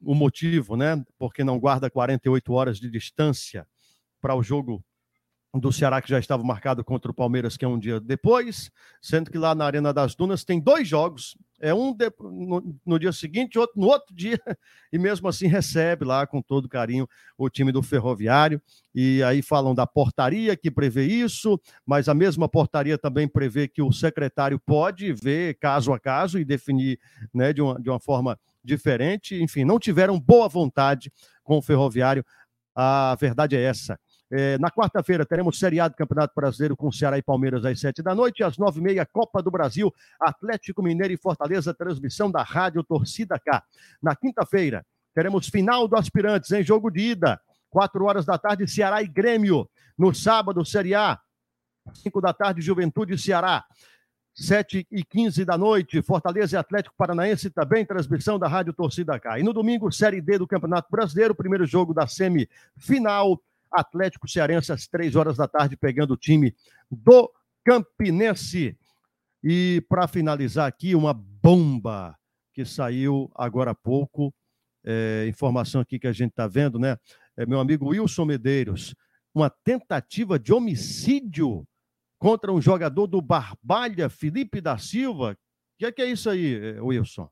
[0.03, 1.03] o motivo, né?
[1.17, 3.67] Porque não guarda 48 horas de distância
[4.21, 4.83] para o jogo
[5.59, 9.29] do Ceará que já estava marcado contra o Palmeiras, que é um dia depois, sendo
[9.29, 13.11] que lá na Arena das Dunas tem dois jogos, é um de, no, no, dia
[13.11, 14.39] seguinte, outro no outro dia,
[14.91, 18.61] e mesmo assim recebe lá com todo carinho o time do Ferroviário.
[18.95, 23.81] E aí falam da portaria que prevê isso, mas a mesma portaria também prevê que
[23.81, 26.99] o secretário pode ver caso a caso e definir
[27.33, 31.11] né, de, uma, de uma forma diferente, enfim, não tiveram boa vontade
[31.43, 32.25] com o Ferroviário.
[32.75, 33.99] A verdade é essa.
[34.31, 38.01] É, na quarta-feira teremos Série A do Campeonato Brasileiro com Ceará e Palmeiras às sete
[38.01, 42.41] da noite, às nove e meia, Copa do Brasil, Atlético Mineiro e Fortaleza, transmissão da
[42.41, 43.63] Rádio Torcida K.
[44.01, 44.83] Na quinta-feira
[45.13, 47.39] teremos final do Aspirantes em jogo de ida,
[47.69, 49.69] quatro horas da tarde, Ceará e Grêmio.
[49.95, 51.19] No sábado, Série A,
[51.93, 53.63] cinco da tarde, Juventude e Ceará.
[54.33, 59.39] 7 e 15 da noite, Fortaleza e Atlético Paranaense, também transmissão da Rádio Torcida K.
[59.39, 63.39] E no domingo, Série D do Campeonato Brasileiro, primeiro jogo da semifinal,
[63.71, 66.55] Atlético Cearense às 3 horas da tarde, pegando o time
[66.89, 67.31] do
[67.63, 68.77] Campinense.
[69.43, 72.17] E para finalizar aqui, uma bomba
[72.53, 74.33] que saiu agora há pouco,
[74.83, 76.97] é, informação aqui que a gente está vendo, né?
[77.35, 78.95] É, meu amigo Wilson Medeiros,
[79.33, 81.67] uma tentativa de homicídio
[82.23, 85.31] contra um jogador do Barbalha, Felipe da Silva.
[85.31, 85.35] O
[85.77, 87.27] que é, que é isso aí, eh, Wilson?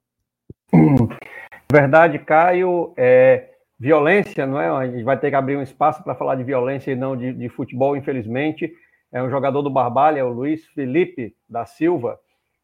[1.72, 4.68] Verdade, Caio, é violência, não é?
[4.68, 7.32] A gente vai ter que abrir um espaço para falar de violência e não de,
[7.32, 8.70] de, futebol, infelizmente.
[9.14, 12.20] É um jogador do Barbalha, o Luiz Felipe da Silva.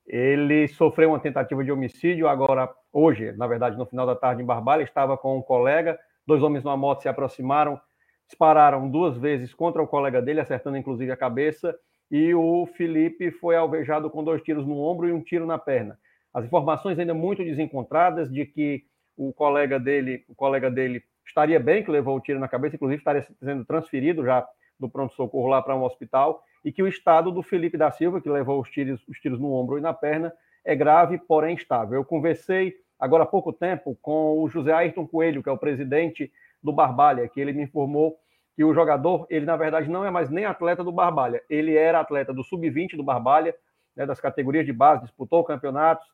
[0.05, 4.45] Ele sofreu uma tentativa de homicídio agora, hoje, na verdade, no final da tarde em
[4.45, 5.97] Barbalha, estava com um colega,
[6.27, 7.79] dois homens numa moto se aproximaram,
[8.27, 11.73] dispararam duas vezes contra o colega dele, acertando inclusive a cabeça,
[12.09, 15.99] e o Felipe foi alvejado com dois tiros no ombro e um tiro na perna.
[16.33, 18.83] As informações ainda muito desencontradas de que
[19.17, 22.99] o colega dele, o colega dele estaria bem, que levou o tiro na cabeça, inclusive
[22.99, 24.47] estaria sendo transferido já
[24.79, 28.29] do pronto-socorro lá para um hospital, e que o estado do Felipe da Silva, que
[28.29, 30.31] levou os tiros, os tiros no ombro e na perna,
[30.63, 31.95] é grave, porém estável.
[31.95, 36.31] Eu conversei agora há pouco tempo com o José Ayrton Coelho, que é o presidente
[36.61, 38.17] do Barbalha, que ele me informou
[38.57, 41.99] que o jogador, ele na verdade não é mais nem atleta do Barbalha, ele era
[41.99, 43.55] atleta do sub-20 do Barbalha,
[43.95, 46.07] né, das categorias de base, disputou campeonatos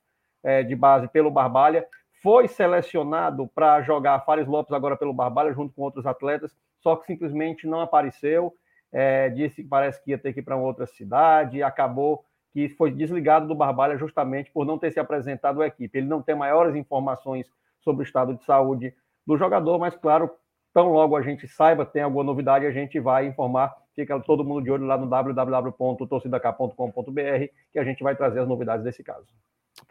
[0.43, 1.87] é, de base pelo Barbalha,
[2.21, 7.05] foi selecionado para jogar Fares Lopes agora pelo Barbalha, junto com outros atletas, só que
[7.05, 8.53] simplesmente não apareceu.
[8.91, 12.91] É, disse que parece que ia ter que ir para outra cidade, acabou que foi
[12.91, 15.97] desligado do Barbalha justamente por não ter se apresentado à equipe.
[15.97, 18.93] Ele não tem maiores informações sobre o estado de saúde
[19.25, 20.29] do jogador, mas claro,
[20.73, 23.71] tão logo a gente saiba, tem alguma novidade, a gente vai informar.
[23.95, 28.83] Fica todo mundo de olho lá no www.torcidak.com.br que a gente vai trazer as novidades
[28.83, 29.27] desse caso.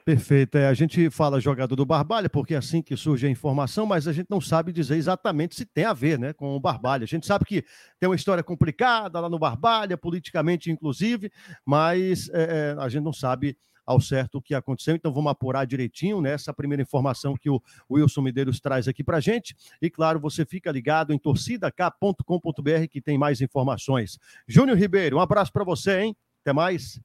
[0.04, 0.58] Perfeito.
[0.58, 4.08] É, a gente fala jogador do Barbalha, porque é assim que surge a informação, mas
[4.08, 7.04] a gente não sabe dizer exatamente se tem a ver né, com o Barbalha.
[7.04, 7.64] A gente sabe que
[8.00, 11.30] tem uma história complicada lá no Barbalha, politicamente inclusive,
[11.64, 15.66] mas é, é a gente não sabe ao certo o que aconteceu, então vamos apurar
[15.66, 17.60] direitinho nessa né, primeira informação que o
[17.90, 19.56] Wilson Medeiros traz aqui para gente.
[19.80, 24.18] E claro, você fica ligado em torcidak.com.br que tem mais informações.
[24.46, 26.16] Júnior Ribeiro, um abraço para você, hein?
[26.42, 27.00] Até mais.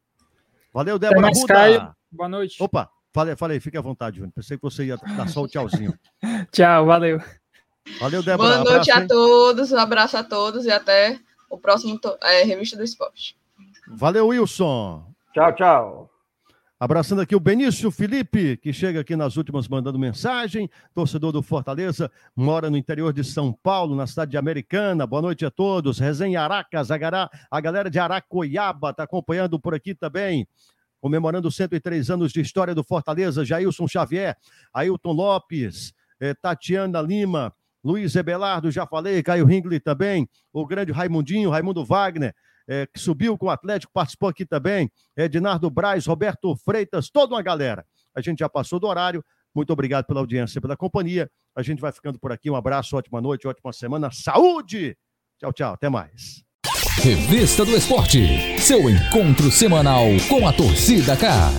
[0.73, 1.95] Valeu, Débora Caio.
[2.11, 2.61] Boa noite.
[2.61, 4.33] Opa, falei, falei, fique à vontade, Júnior.
[4.33, 5.97] Pensei que você ia dar só o tchauzinho.
[6.51, 7.19] Tchau, valeu.
[7.99, 8.63] Valeu, Débora.
[8.63, 11.19] Boa noite abraço, a todos, um abraço a todos e até
[11.49, 13.37] o próximo é, Revista do Esporte.
[13.87, 15.13] Valeu, Wilson.
[15.33, 16.16] Tchau, tchau.
[16.79, 20.69] Abraçando aqui o Benício Felipe, que chega aqui nas últimas mandando mensagem.
[20.93, 25.07] Torcedor do Fortaleza, mora no interior de São Paulo, na cidade de Americana.
[25.07, 25.97] Boa noite a todos.
[25.97, 30.47] Resenha Aracas, a galera de Aracoiaba está acompanhando por aqui também.
[31.01, 34.37] Comemorando 103 anos de história do Fortaleza, Jailson Xavier,
[34.71, 37.51] Ailton Lopes, eh, Tatiana Lima,
[37.83, 42.35] Luiz Ebelardo, já falei, Caio Ringley também, o grande Raimundinho, Raimundo Wagner,
[42.67, 47.41] é, que subiu com o Atlético, participou aqui também, Ednardo Braz, Roberto Freitas, toda uma
[47.41, 47.85] galera.
[48.15, 49.23] A gente já passou do horário.
[49.55, 51.29] Muito obrigado pela audiência, pela companhia.
[51.55, 52.49] A gente vai ficando por aqui.
[52.49, 54.09] Um abraço, ótima noite, ótima semana.
[54.11, 54.97] Saúde!
[55.39, 55.73] Tchau, tchau.
[55.73, 56.43] Até mais.
[57.01, 58.59] Revista do Esporte.
[58.59, 61.51] Seu encontro semanal com a torcida cá.